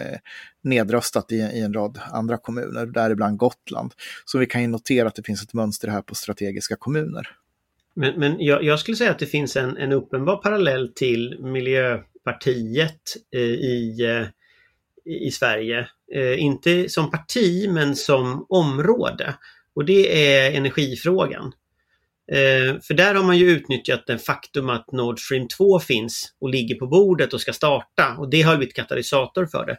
nedröstat 0.63 1.31
i, 1.31 1.41
en 1.41 1.73
rad 1.73 1.99
andra 2.11 2.37
kommuner, 2.37 2.85
däribland 2.85 3.37
Gotland. 3.37 3.93
Så 4.25 4.37
vi 4.37 4.45
kan 4.45 4.61
ju 4.61 4.67
notera 4.67 5.07
att 5.07 5.15
det 5.15 5.23
finns 5.23 5.43
ett 5.43 5.53
mönster 5.53 5.87
här 5.87 6.01
på 6.01 6.15
strategiska 6.15 6.75
kommuner. 6.75 7.27
Men, 7.93 8.19
men 8.19 8.35
jag, 8.39 8.63
jag 8.63 8.79
skulle 8.79 8.97
säga 8.97 9.11
att 9.11 9.19
det 9.19 9.25
finns 9.25 9.55
en, 9.55 9.77
en 9.77 9.91
uppenbar 9.91 10.35
parallell 10.35 10.93
till 10.95 11.37
Miljöpartiet 11.39 13.01
eh, 13.35 13.41
i, 13.41 13.95
i 15.05 15.31
Sverige. 15.31 15.87
Inte 16.37 16.89
som 16.89 17.11
parti 17.11 17.69
men 17.69 17.95
som 17.95 18.45
område. 18.49 19.35
Och 19.73 19.85
det 19.85 20.35
är 20.35 20.57
energifrågan. 20.57 21.53
Eh, 22.31 22.79
för 22.81 22.93
där 22.93 23.15
har 23.15 23.23
man 23.23 23.37
ju 23.37 23.49
utnyttjat 23.49 24.07
den 24.07 24.19
faktum 24.19 24.69
att 24.69 24.91
Nord 24.91 25.19
Stream 25.19 25.47
2 25.47 25.79
finns 25.79 26.33
och 26.41 26.49
ligger 26.49 26.75
på 26.75 26.87
bordet 26.87 27.33
och 27.33 27.41
ska 27.41 27.53
starta 27.53 28.15
och 28.17 28.29
det 28.29 28.41
har 28.41 28.57
blivit 28.57 28.75
katalysator 28.75 29.45
för 29.45 29.65
det. 29.65 29.77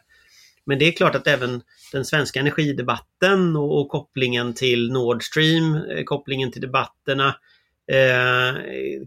Men 0.65 0.79
det 0.79 0.87
är 0.87 0.91
klart 0.91 1.15
att 1.15 1.27
även 1.27 1.61
den 1.91 2.05
svenska 2.05 2.39
energidebatten 2.39 3.55
och, 3.55 3.81
och 3.81 3.89
kopplingen 3.89 4.53
till 4.53 4.91
Nord 4.91 5.23
Stream, 5.23 5.75
eh, 5.75 6.03
kopplingen 6.03 6.51
till 6.51 6.61
debatterna 6.61 7.35
eh, 7.91 8.55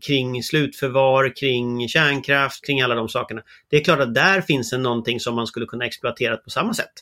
kring 0.06 0.42
slutförvar, 0.42 1.36
kring 1.36 1.88
kärnkraft, 1.88 2.66
kring 2.66 2.80
alla 2.80 2.94
de 2.94 3.08
sakerna. 3.08 3.42
Det 3.68 3.76
är 3.76 3.84
klart 3.84 4.00
att 4.00 4.14
där 4.14 4.40
finns 4.40 4.70
det 4.70 4.78
någonting 4.78 5.20
som 5.20 5.34
man 5.34 5.46
skulle 5.46 5.66
kunna 5.66 5.86
exploatera 5.86 6.36
på 6.36 6.50
samma 6.50 6.74
sätt. 6.74 6.92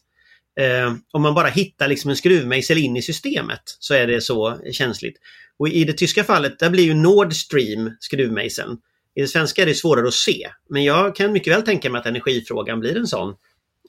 Eh, 0.60 0.94
om 1.12 1.22
man 1.22 1.34
bara 1.34 1.48
hittar 1.48 1.88
liksom 1.88 2.10
en 2.10 2.16
skruvmejsel 2.16 2.78
in 2.78 2.96
i 2.96 3.02
systemet 3.02 3.62
så 3.64 3.94
är 3.94 4.06
det 4.06 4.20
så 4.20 4.58
känsligt. 4.72 5.16
Och 5.58 5.68
i 5.68 5.84
det 5.84 5.92
tyska 5.92 6.24
fallet, 6.24 6.58
där 6.58 6.70
blir 6.70 6.84
ju 6.84 6.94
Nord 6.94 7.32
Stream 7.32 7.96
skruvmejseln. 8.00 8.78
I 9.14 9.20
det 9.20 9.28
svenska 9.28 9.62
är 9.62 9.66
det 9.66 9.74
svårare 9.74 10.08
att 10.08 10.14
se. 10.14 10.50
Men 10.68 10.84
jag 10.84 11.16
kan 11.16 11.32
mycket 11.32 11.52
väl 11.52 11.62
tänka 11.62 11.90
mig 11.90 11.98
att 11.98 12.06
energifrågan 12.06 12.80
blir 12.80 12.96
en 12.96 13.06
sån, 13.06 13.34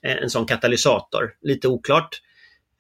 eh, 0.03 0.15
en 0.15 0.29
sån 0.29 0.45
katalysator. 0.45 1.31
Lite 1.41 1.67
oklart. 1.67 2.21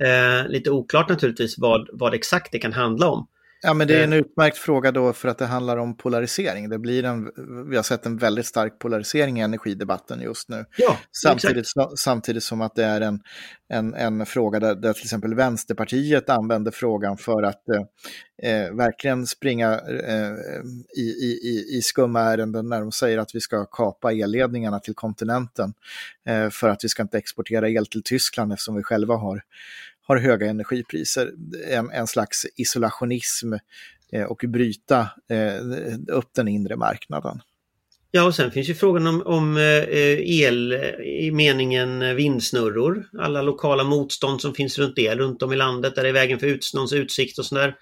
Eh, 0.03 0.47
lite 0.47 0.71
oklart 0.71 1.09
naturligtvis 1.09 1.57
vad, 1.57 1.89
vad 1.93 2.13
exakt 2.13 2.51
det 2.51 2.59
kan 2.59 2.73
handla 2.73 3.07
om. 3.07 3.27
Ja, 3.65 3.73
men 3.73 3.87
det 3.87 3.99
är 3.99 4.03
en 4.03 4.13
Eh. 4.13 4.19
utmärkt 4.19 4.57
fråga 4.57 4.91
då 4.91 5.13
för 5.13 5.27
att 5.29 5.37
det 5.37 5.45
handlar 5.45 5.77
om 5.77 5.97
polarisering. 5.97 6.69
Det 6.69 6.79
blir 6.79 7.03
en, 7.03 7.31
vi 7.69 7.75
har 7.75 7.83
sett 7.83 8.05
en 8.05 8.17
väldigt 8.17 8.45
stark 8.45 8.79
polarisering 8.79 9.39
i 9.39 9.41
energidebatten 9.43 10.21
just 10.21 10.49
nu. 10.49 10.65
Ja, 10.77 10.97
Samtidigt, 11.23 11.57
exakt. 11.57 11.73
sa- 11.89 11.95
samtidigt 11.97 12.43
som 12.43 12.61
att 12.61 12.75
det 12.75 12.83
är 12.83 13.01
en, 13.01 13.19
en, 13.69 13.93
en 13.93 14.25
fråga 14.25 14.59
där, 14.59 14.75
där 14.75 14.93
till 14.93 15.03
exempel 15.03 15.35
Vänsterpartiet 15.35 16.29
använder 16.29 16.71
frågan 16.71 17.17
för 17.17 17.43
att 17.43 17.63
eh, 17.69 18.51
eh, 18.51 18.73
verkligen 18.73 19.27
springa 19.27 19.73
eh, 19.79 20.31
i, 20.97 21.01
i, 21.01 21.39
i- 21.43 21.77
i 21.77 21.81
skumma 21.81 22.19
ärenden 22.21 22.69
när 22.69 22.79
de 22.79 22.91
säger 22.91 23.17
att 23.17 23.35
vi 23.35 23.39
ska 23.41 23.65
kapa 23.65 24.11
elledningarna 24.13 24.79
till 24.79 24.95
kontinenten 24.95 25.73
eh, 26.25 26.49
för 26.49 26.69
att 26.69 26.83
vi 26.83 26.89
ska 26.89 27.01
inte 27.01 27.17
exportera 27.17 27.69
el 27.69 27.85
till 27.85 28.03
Tyskland 28.03 28.53
eftersom 28.53 28.75
vi 28.75 28.83
själva 28.83 29.15
har, 29.15 29.41
har 30.07 30.17
höga 30.17 30.47
energipriser. 30.47 31.31
En, 31.69 31.89
en 31.89 32.07
slags 32.07 32.45
isolationism 32.55 33.53
eh, 34.11 34.23
och 34.23 34.43
bryta 34.47 34.99
eh, 35.29 35.61
upp 36.07 36.33
den 36.35 36.47
inre 36.47 36.75
marknaden. 36.75 37.41
Ja, 38.11 38.23
och 38.23 38.35
sen 38.35 38.51
finns 38.51 38.69
ju 38.69 38.73
frågan 38.73 39.07
om, 39.07 39.21
om 39.25 39.57
eh, 39.57 39.83
el 40.19 40.73
i 41.03 41.31
meningen 41.31 42.15
vindsnurror. 42.15 43.05
Alla 43.19 43.41
lokala 43.41 43.83
motstånd 43.83 44.41
som 44.41 44.53
finns 44.53 44.79
runt 44.79 44.95
det, 44.95 45.15
runt 45.15 45.41
om 45.41 45.53
i 45.53 45.55
landet, 45.55 45.95
där 45.95 46.03
det 46.03 46.09
är 46.09 46.13
vägen 46.13 46.39
för 46.39 46.47
ut, 46.47 46.71
någons 46.73 46.93
utsikt 46.93 47.39
och 47.39 47.45
sådär. 47.45 47.75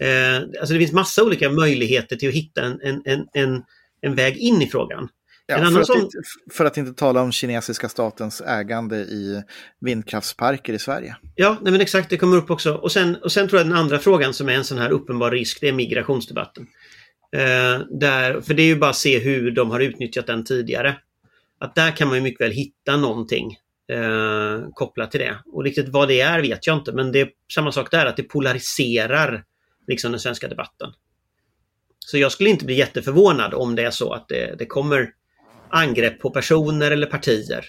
Eh, 0.00 0.36
alltså 0.36 0.74
det 0.74 0.78
finns 0.78 0.92
massa 0.92 1.24
olika 1.24 1.50
möjligheter 1.50 2.16
till 2.16 2.28
att 2.28 2.34
hitta 2.34 2.62
en, 2.62 2.80
en, 2.82 3.02
en, 3.04 3.26
en, 3.32 3.62
en 4.00 4.14
väg 4.14 4.36
in 4.36 4.62
i 4.62 4.66
frågan. 4.66 5.08
Ja, 5.46 5.56
En 5.56 5.72
för, 5.72 5.80
att 5.80 5.88
inte, 5.88 6.18
för 6.52 6.64
att 6.64 6.76
inte 6.76 6.92
tala 6.92 7.22
om 7.22 7.32
kinesiska 7.32 7.88
statens 7.88 8.40
ägande 8.40 8.96
i 8.96 9.42
vindkraftsparker 9.80 10.72
i 10.72 10.78
Sverige. 10.78 11.16
Ja, 11.34 11.56
nej 11.62 11.72
men 11.72 11.80
exakt, 11.80 12.10
det 12.10 12.16
kommer 12.16 12.36
upp 12.36 12.50
också. 12.50 12.74
Och 12.74 12.92
sen, 12.92 13.16
och 13.16 13.32
sen 13.32 13.48
tror 13.48 13.60
jag 13.60 13.66
den 13.66 13.78
andra 13.78 13.98
frågan 13.98 14.34
som 14.34 14.48
är 14.48 14.52
en 14.52 14.64
sån 14.64 14.78
här 14.78 14.90
uppenbar 14.90 15.30
risk, 15.30 15.60
det 15.60 15.68
är 15.68 15.72
migrationsdebatten. 15.72 16.66
Eh, 17.36 17.80
där, 17.90 18.40
för 18.40 18.54
det 18.54 18.62
är 18.62 18.66
ju 18.66 18.76
bara 18.76 18.90
att 18.90 18.96
se 18.96 19.18
hur 19.18 19.50
de 19.50 19.70
har 19.70 19.80
utnyttjat 19.80 20.26
den 20.26 20.44
tidigare. 20.44 20.96
Att 21.58 21.74
där 21.74 21.90
kan 21.90 22.08
man 22.08 22.16
ju 22.16 22.22
mycket 22.22 22.40
väl 22.40 22.52
hitta 22.52 22.96
någonting 22.96 23.58
eh, 23.92 24.68
kopplat 24.72 25.10
till 25.10 25.20
det. 25.20 25.38
Och 25.46 25.64
riktigt 25.64 25.88
vad 25.88 26.08
det 26.08 26.20
är 26.20 26.40
vet 26.40 26.66
jag 26.66 26.76
inte, 26.76 26.92
men 26.92 27.12
det 27.12 27.20
är 27.20 27.30
samma 27.54 27.72
sak 27.72 27.90
där, 27.90 28.06
att 28.06 28.16
det 28.16 28.22
polariserar 28.22 29.44
liksom 29.86 30.10
den 30.10 30.20
svenska 30.20 30.48
debatten. 30.48 30.92
Så 31.98 32.18
jag 32.18 32.32
skulle 32.32 32.50
inte 32.50 32.64
bli 32.64 32.74
jätteförvånad 32.74 33.54
om 33.54 33.74
det 33.74 33.82
är 33.82 33.90
så 33.90 34.12
att 34.12 34.28
det, 34.28 34.54
det 34.58 34.66
kommer 34.66 35.10
angrepp 35.70 36.20
på 36.20 36.30
personer 36.30 36.90
eller 36.90 37.06
partier. 37.06 37.64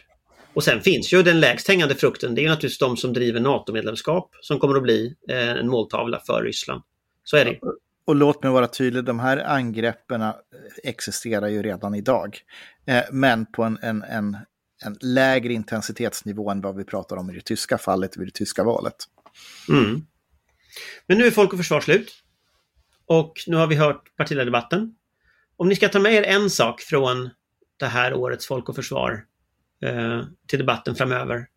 Och 0.54 0.64
sen 0.64 0.82
finns 0.82 1.14
ju 1.14 1.24
den 1.24 1.40
lägst 1.40 1.68
hängande 1.68 1.96
frukten, 1.96 2.36
det 2.36 2.42
är 2.42 2.44
ju 2.44 2.50
naturligtvis 2.50 2.80
de 2.80 2.98
som 2.98 3.14
driver 3.14 3.40
NATO-medlemskap 3.40 4.30
som 4.42 4.60
kommer 4.60 4.76
att 4.76 4.84
bli 4.84 5.16
eh, 5.30 5.50
en 5.50 5.68
måltavla 5.68 6.20
för 6.20 6.44
Ryssland. 6.44 6.84
Så 7.24 7.38
är 7.38 7.46
det. 7.46 7.60
Och 8.08 8.16
låt 8.16 8.44
mig 8.44 8.52
vara 8.52 8.68
tydlig, 8.68 9.04
de 9.04 9.20
här 9.20 9.38
angreppen 9.38 10.22
eh, 10.22 10.34
existerar 10.84 11.48
ju 11.48 11.64
redan 11.64 11.96
idag. 11.96 12.40
Eh, 12.88 13.04
men 13.12 13.46
på 13.46 13.64
en, 13.64 13.80
en, 13.82 14.04
en, 14.04 14.38
en 14.86 14.98
lägre 15.02 15.54
intensitetsnivå 15.54 16.50
än 16.50 16.62
vad 16.62 16.76
vi 16.76 16.84
pratar 16.84 17.18
om 17.18 17.30
i 17.30 17.34
det 17.34 17.46
tyska 17.46 17.78
fallet 17.78 18.18
vid 18.18 18.28
det 18.28 18.34
tyska 18.34 18.64
valet. 18.64 18.96
Mm. 19.70 20.06
Men 21.08 21.18
nu 21.18 21.26
är 21.26 21.32
Folk 21.32 21.54
och 21.54 21.60
Försvar 21.60 21.82
slut. 21.82 22.12
Och 23.06 23.34
nu 23.48 23.56
har 23.56 23.68
vi 23.68 23.76
hört 23.76 24.16
partiledardebatten. 24.18 24.96
Om 25.58 25.70
ni 25.70 25.76
ska 25.76 25.90
ta 25.90 26.00
med 26.00 26.14
er 26.14 26.24
en 26.24 26.50
sak 26.50 26.82
från 26.82 27.30
det 27.78 27.86
här 27.86 28.14
årets 28.14 28.48
Folk 28.48 28.70
och 28.70 28.76
Försvar 28.76 29.26
eh, 29.82 30.22
till 30.48 30.60
debatten 30.60 30.96
framöver. 30.96 31.48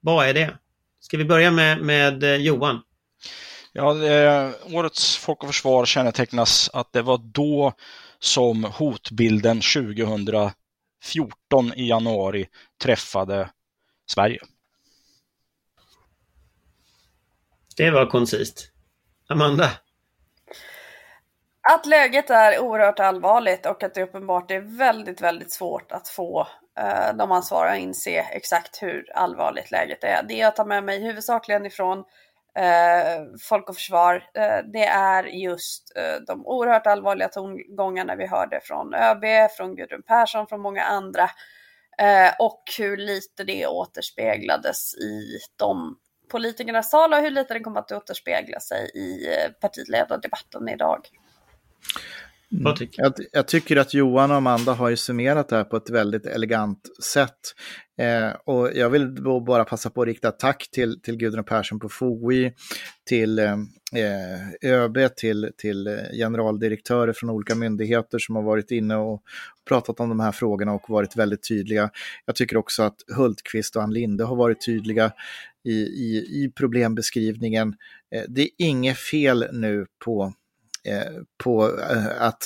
Vad 0.00 0.28
är 0.28 0.34
det? 0.34 0.58
Ska 1.00 1.16
vi 1.16 1.24
börja 1.24 1.50
med, 1.50 1.82
med 1.82 2.22
eh, 2.22 2.36
Johan? 2.36 2.82
Ja, 3.72 4.04
eh, 4.04 4.50
årets 4.72 5.16
Folk 5.16 5.42
och 5.42 5.48
Försvar 5.48 5.84
kännetecknas 5.84 6.70
att 6.72 6.92
det 6.92 7.02
var 7.02 7.18
då 7.18 7.72
som 8.18 8.64
hotbilden 8.64 9.60
2014 9.60 10.52
i 11.76 11.88
januari 11.88 12.48
träffade 12.82 13.50
Sverige. 14.06 14.40
Det 17.76 17.90
var 17.90 18.06
koncist. 18.06 18.72
Amanda? 19.28 19.70
Att 21.62 21.86
läget 21.86 22.30
är 22.30 22.58
oerhört 22.58 23.00
allvarligt 23.00 23.66
och 23.66 23.82
att 23.82 23.94
det 23.94 24.02
uppenbart 24.02 24.50
är 24.50 24.60
väldigt, 24.60 25.20
väldigt 25.20 25.52
svårt 25.52 25.92
att 25.92 26.08
få 26.08 26.46
eh, 26.78 27.14
de 27.14 27.32
ansvariga 27.32 27.72
att 27.72 27.80
inse 27.80 28.26
exakt 28.32 28.82
hur 28.82 29.12
allvarligt 29.14 29.70
läget 29.70 30.04
är. 30.04 30.22
Det 30.28 30.34
jag 30.34 30.56
tar 30.56 30.64
med 30.64 30.84
mig 30.84 31.02
huvudsakligen 31.04 31.66
ifrån 31.66 31.98
eh, 32.58 33.24
Folk 33.48 33.68
och 33.68 33.74
Försvar, 33.74 34.14
eh, 34.34 34.58
det 34.72 34.84
är 34.86 35.24
just 35.24 35.96
eh, 35.96 36.24
de 36.26 36.46
oerhört 36.46 36.86
allvarliga 36.86 37.28
tongångarna 37.28 38.16
vi 38.16 38.26
hörde 38.26 38.60
från 38.62 38.94
ÖB, 38.94 39.50
från 39.56 39.76
Gudrun 39.76 40.02
Persson, 40.02 40.46
från 40.46 40.60
många 40.60 40.82
andra 40.82 41.30
eh, 41.98 42.32
och 42.38 42.62
hur 42.78 42.96
lite 42.96 43.44
det 43.44 43.66
återspeglades 43.66 44.94
i 44.94 45.38
de 45.56 45.96
politikernas 46.30 46.90
tal 46.90 47.12
och 47.12 47.20
hur 47.20 47.30
lite 47.30 47.54
det 47.54 47.60
kommer 47.60 47.80
att 47.80 47.92
återspegla 47.92 48.60
sig 48.60 48.90
i 48.94 49.26
eh, 49.28 49.50
partiledardebatten 49.60 50.68
idag. 50.68 51.08
Patrik? 52.64 52.94
Jag, 52.96 53.12
jag 53.32 53.48
tycker 53.48 53.76
att 53.76 53.94
Johan 53.94 54.30
och 54.30 54.36
Amanda 54.36 54.72
har 54.72 54.88
ju 54.88 54.96
summerat 54.96 55.48
det 55.48 55.56
här 55.56 55.64
på 55.64 55.76
ett 55.76 55.90
väldigt 55.90 56.26
elegant 56.26 57.02
sätt. 57.02 57.54
Eh, 57.98 58.30
och 58.44 58.70
jag 58.74 58.90
vill 58.90 59.14
då 59.14 59.40
bara 59.40 59.64
passa 59.64 59.90
på 59.90 60.02
att 60.02 60.08
rikta 60.08 60.30
tack 60.30 60.68
till, 60.72 61.00
till 61.02 61.16
Gudrun 61.16 61.44
Persson 61.44 61.78
på 61.78 61.88
FOI, 61.88 62.52
till 63.08 63.38
eh, 63.38 63.56
ÖB, 64.62 64.98
till, 65.16 65.50
till 65.56 65.86
eh, 65.86 65.94
generaldirektörer 66.12 67.12
från 67.12 67.30
olika 67.30 67.54
myndigheter 67.54 68.18
som 68.18 68.36
har 68.36 68.42
varit 68.42 68.70
inne 68.70 68.96
och 68.96 69.22
pratat 69.68 70.00
om 70.00 70.08
de 70.08 70.20
här 70.20 70.32
frågorna 70.32 70.72
och 70.72 70.90
varit 70.90 71.16
väldigt 71.16 71.48
tydliga. 71.48 71.90
Jag 72.26 72.36
tycker 72.36 72.56
också 72.56 72.82
att 72.82 72.96
Hultqvist 73.16 73.76
och 73.76 73.82
Ann 73.82 73.92
Linde 73.92 74.24
har 74.24 74.36
varit 74.36 74.66
tydliga 74.66 75.12
i, 75.64 75.72
i, 75.80 76.44
i 76.44 76.52
problembeskrivningen. 76.56 77.74
Eh, 78.14 78.22
det 78.28 78.42
är 78.42 78.50
inget 78.58 78.98
fel 78.98 79.46
nu 79.52 79.86
på 80.04 80.32
Eh, 80.84 81.22
på 81.44 81.78
eh, 81.78 82.22
att 82.22 82.42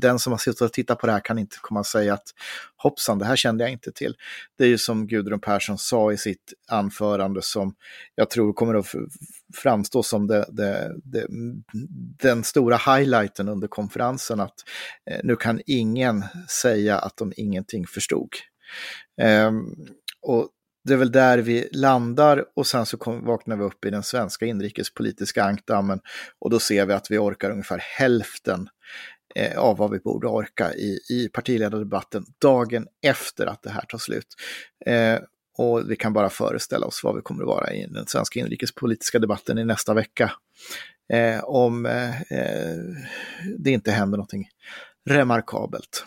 den 0.00 0.18
som 0.18 0.32
har 0.32 0.38
suttit 0.38 0.60
och 0.60 0.72
tittat 0.72 0.98
på 0.98 1.06
det 1.06 1.12
här 1.12 1.20
kan 1.20 1.38
inte 1.38 1.56
komma 1.60 1.80
och 1.80 1.86
säga 1.86 2.14
att 2.14 2.28
hoppsan, 2.76 3.18
det 3.18 3.24
här 3.24 3.36
kände 3.36 3.64
jag 3.64 3.72
inte 3.72 3.92
till. 3.92 4.14
Det 4.58 4.64
är 4.64 4.68
ju 4.68 4.78
som 4.78 5.06
Gudrun 5.06 5.40
Persson 5.40 5.78
sa 5.78 6.12
i 6.12 6.16
sitt 6.16 6.52
anförande 6.68 7.42
som 7.42 7.74
jag 8.14 8.30
tror 8.30 8.52
kommer 8.52 8.74
att 8.74 8.86
framstå 9.54 10.02
som 10.02 10.26
det, 10.26 10.46
det, 10.48 10.92
det, 11.04 11.26
den 12.22 12.44
stora 12.44 12.76
highlighten 12.76 13.48
under 13.48 13.68
konferensen 13.68 14.40
att 14.40 14.54
eh, 15.10 15.20
nu 15.22 15.36
kan 15.36 15.60
ingen 15.66 16.24
säga 16.62 16.98
att 16.98 17.16
de 17.16 17.32
ingenting 17.36 17.86
förstod. 17.86 18.30
Ehm, 19.20 19.66
och 20.22 20.50
det 20.86 20.92
är 20.92 20.98
väl 20.98 21.12
där 21.12 21.38
vi 21.38 21.68
landar 21.72 22.44
och 22.56 22.66
sen 22.66 22.86
så 22.86 22.96
kom, 22.96 23.24
vaknar 23.24 23.56
vi 23.56 23.64
upp 23.64 23.84
i 23.84 23.90
den 23.90 24.02
svenska 24.02 24.46
inrikespolitiska 24.46 25.44
ankdammen 25.44 26.00
och 26.38 26.50
då 26.50 26.58
ser 26.58 26.86
vi 26.86 26.92
att 26.92 27.10
vi 27.10 27.18
orkar 27.18 27.50
ungefär 27.50 27.78
hälften 27.98 28.68
eh, 29.34 29.58
av 29.58 29.76
vad 29.76 29.90
vi 29.90 29.98
borde 29.98 30.26
orka 30.26 30.74
i, 30.74 30.98
i 31.10 31.28
partiledardebatten 31.32 32.24
dagen 32.38 32.86
efter 33.02 33.46
att 33.46 33.62
det 33.62 33.70
här 33.70 33.84
tar 33.88 33.98
slut. 33.98 34.26
Eh, 34.86 35.18
och 35.58 35.90
vi 35.90 35.96
kan 35.96 36.12
bara 36.12 36.30
föreställa 36.30 36.86
oss 36.86 37.04
vad 37.04 37.16
vi 37.16 37.22
kommer 37.22 37.42
att 37.42 37.48
vara 37.48 37.72
i 37.72 37.86
den 37.86 38.06
svenska 38.06 38.40
inrikespolitiska 38.40 39.18
debatten 39.18 39.58
i 39.58 39.64
nästa 39.64 39.94
vecka. 39.94 40.32
Eh, 41.12 41.44
om 41.44 41.86
eh, 41.86 42.22
eh 42.22 42.76
det 43.58 43.70
inte 43.70 43.90
händer 43.90 44.16
någonting 44.16 44.48
remarkabelt. 45.08 46.04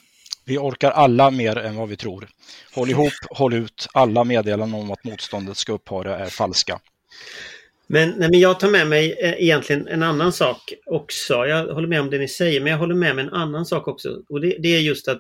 Vi 0.49 0.57
orkar 0.57 0.91
alla 0.91 1.31
mer 1.31 1.57
än 1.57 1.75
vad 1.75 1.89
vi 1.89 1.95
tror. 1.95 2.29
Håll 2.73 2.89
ihop, 2.89 3.13
håll 3.29 3.53
ut. 3.53 3.88
Alla 3.93 4.23
meddelanden 4.23 4.81
om 4.81 4.91
att 4.91 5.03
motståndet 5.03 5.57
ska 5.57 5.73
upphöra 5.73 6.17
är 6.17 6.25
falska. 6.25 6.79
Men, 7.88 8.09
nej, 8.09 8.29
men 8.29 8.39
jag 8.39 8.59
tar 8.59 8.69
med 8.69 8.88
mig 8.88 9.17
eh, 9.19 9.43
egentligen 9.43 9.88
en 9.88 10.03
annan 10.03 10.33
sak 10.33 10.73
också. 10.85 11.33
Jag 11.33 11.73
håller 11.73 11.88
med 11.88 12.01
om 12.01 12.09
det 12.09 12.17
ni 12.17 12.27
säger, 12.27 12.62
men 12.62 12.71
jag 12.71 12.79
håller 12.79 12.95
med 12.95 13.15
mig 13.15 13.25
en 13.25 13.33
annan 13.33 13.65
sak 13.65 13.88
också. 13.88 14.21
Och 14.29 14.41
det, 14.41 14.55
det 14.59 14.76
är 14.76 14.80
just 14.80 15.07
att 15.07 15.19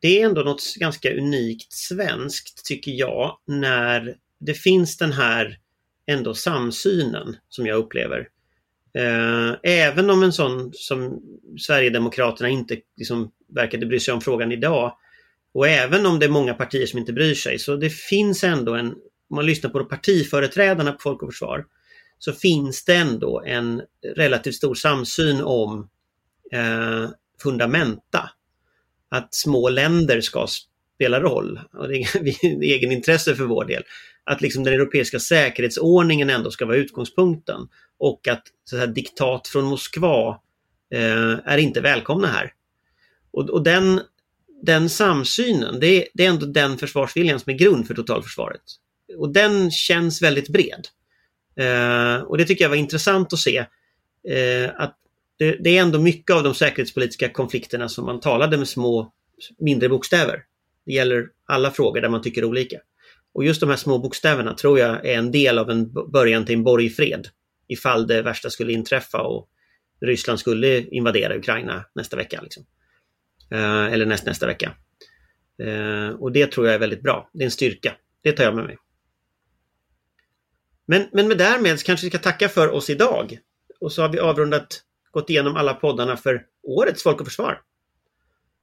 det 0.00 0.20
är 0.20 0.26
ändå 0.26 0.42
något 0.42 0.74
ganska 0.76 1.14
unikt 1.14 1.72
svenskt, 1.72 2.66
tycker 2.66 2.92
jag, 2.92 3.38
när 3.46 4.16
det 4.40 4.54
finns 4.54 4.96
den 4.96 5.12
här 5.12 5.58
ändå 6.06 6.34
samsynen 6.34 7.36
som 7.48 7.66
jag 7.66 7.76
upplever. 7.78 8.28
Eh, 8.96 9.54
även 9.62 10.10
om 10.10 10.22
en 10.22 10.32
sån 10.32 10.70
som 10.74 11.22
Sverigedemokraterna 11.58 12.48
inte 12.48 12.76
liksom 12.96 13.30
verkade 13.48 13.86
bry 13.86 14.00
sig 14.00 14.14
om 14.14 14.20
frågan 14.20 14.52
idag 14.52 14.96
och 15.54 15.68
även 15.68 16.06
om 16.06 16.18
det 16.18 16.26
är 16.26 16.30
många 16.30 16.54
partier 16.54 16.86
som 16.86 16.98
inte 16.98 17.12
bryr 17.12 17.34
sig 17.34 17.58
så 17.58 17.76
det 17.76 17.90
finns 17.90 18.44
ändå 18.44 18.74
en, 18.74 18.86
om 19.30 19.36
man 19.36 19.46
lyssnar 19.46 19.70
på 19.70 19.84
partiföreträdarna 19.84 20.92
på 20.92 20.98
Folk 20.98 21.22
och 21.22 21.32
Försvar, 21.32 21.64
så 22.18 22.32
finns 22.32 22.84
det 22.84 22.94
ändå 22.94 23.42
en 23.46 23.82
relativt 24.16 24.54
stor 24.54 24.74
samsyn 24.74 25.40
om 25.40 25.88
eh, 26.52 27.10
fundamenta. 27.42 28.30
Att 29.08 29.34
små 29.34 29.68
länder 29.68 30.20
ska 30.20 30.46
spelar 30.96 31.20
roll. 31.20 31.60
Och 31.72 31.88
det 31.88 31.94
är 31.94 32.62
egenintresse 32.62 33.34
för 33.34 33.44
vår 33.44 33.64
del. 33.64 33.82
Att 34.24 34.40
liksom 34.40 34.64
den 34.64 34.74
europeiska 34.74 35.18
säkerhetsordningen 35.18 36.30
ändå 36.30 36.50
ska 36.50 36.66
vara 36.66 36.76
utgångspunkten. 36.76 37.68
Och 37.98 38.28
att 38.28 38.42
så 38.64 38.76
här, 38.76 38.86
diktat 38.86 39.48
från 39.48 39.64
Moskva 39.64 40.40
eh, 40.94 41.38
är 41.44 41.58
inte 41.58 41.80
välkomna 41.80 42.26
här. 42.26 42.52
Och, 43.30 43.50
och 43.50 43.62
den, 43.62 44.00
den 44.62 44.88
samsynen, 44.88 45.80
det 45.80 45.86
är, 45.86 46.08
det 46.14 46.26
är 46.26 46.30
ändå 46.30 46.46
den 46.46 46.78
försvarsviljan 46.78 47.40
som 47.40 47.52
är 47.52 47.56
grund 47.56 47.86
för 47.86 47.94
totalförsvaret. 47.94 48.62
Och 49.18 49.32
den 49.32 49.70
känns 49.70 50.22
väldigt 50.22 50.48
bred. 50.48 50.86
Eh, 51.56 52.22
och 52.22 52.38
det 52.38 52.44
tycker 52.44 52.64
jag 52.64 52.68
var 52.68 52.76
intressant 52.76 53.32
att 53.32 53.38
se. 53.38 53.58
Eh, 54.28 54.70
att 54.76 54.98
det, 55.38 55.56
det, 55.64 55.78
är 55.78 55.82
ändå 55.82 55.98
mycket 55.98 56.36
av 56.36 56.42
de 56.42 56.54
säkerhetspolitiska 56.54 57.28
konflikterna 57.28 57.88
som 57.88 58.04
man 58.04 58.20
talade 58.20 58.56
med 58.56 58.68
små, 58.68 59.12
mindre 59.58 59.88
bokstäver. 59.88 60.42
Det 60.86 60.92
gäller 60.92 61.28
alla 61.46 61.70
frågor 61.70 62.00
där 62.00 62.08
man 62.08 62.22
tycker 62.22 62.44
olika. 62.44 62.80
Och 63.32 63.44
just 63.44 63.60
de 63.60 63.70
här 63.70 63.76
små 63.76 63.98
bokstäverna 63.98 64.54
tror 64.54 64.78
jag 64.78 65.06
är 65.06 65.18
en 65.18 65.32
del 65.32 65.58
av 65.58 65.70
en 65.70 65.92
början 65.92 66.44
till 66.44 66.54
en 66.54 66.64
borgfred. 66.64 67.28
Ifall 67.68 68.06
det 68.06 68.22
värsta 68.22 68.50
skulle 68.50 68.72
inträffa 68.72 69.22
och 69.22 69.48
Ryssland 70.00 70.40
skulle 70.40 70.80
invadera 70.80 71.36
Ukraina 71.36 71.84
nästa 71.94 72.16
vecka. 72.16 72.40
Liksom. 72.42 72.66
Eh, 73.50 73.84
eller 73.84 74.06
näst, 74.06 74.26
nästa 74.26 74.46
vecka. 74.46 74.74
Eh, 75.62 76.08
och 76.08 76.32
det 76.32 76.52
tror 76.52 76.66
jag 76.66 76.74
är 76.74 76.78
väldigt 76.78 77.02
bra. 77.02 77.30
Det 77.32 77.42
är 77.42 77.44
en 77.44 77.50
styrka. 77.50 77.96
Det 78.22 78.32
tar 78.32 78.44
jag 78.44 78.54
med 78.54 78.64
mig. 78.64 78.78
Men, 80.86 81.08
men 81.12 81.28
med 81.28 81.38
därmed 81.38 81.82
kanske 81.82 82.06
vi 82.06 82.10
ska 82.10 82.18
tacka 82.18 82.48
för 82.48 82.68
oss 82.68 82.90
idag. 82.90 83.38
Och 83.80 83.92
så 83.92 84.02
har 84.02 84.08
vi 84.08 84.18
avrundat, 84.18 84.82
gått 85.10 85.30
igenom 85.30 85.56
alla 85.56 85.74
poddarna 85.74 86.16
för 86.16 86.46
årets 86.62 87.02
Folk 87.02 87.20
och 87.20 87.26
Försvar. 87.26 87.60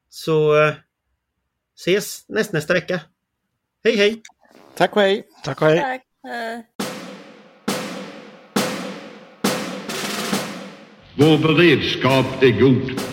Så 0.10 0.64
eh, 0.64 0.74
ses 1.76 2.26
näst, 2.30 2.54
nästa 2.54 2.74
vecka. 2.74 3.02
Hej 3.84 3.96
hej! 3.96 4.22
Tack 4.76 4.96
och 4.96 5.02
hej! 5.02 5.24
Tack 5.44 5.62
och 5.62 5.68
hej! 5.68 5.80
Tack. 5.80 6.02
Vår 11.18 11.38
beredskap 11.38 12.44
är 12.44 12.60
god. 12.60 13.13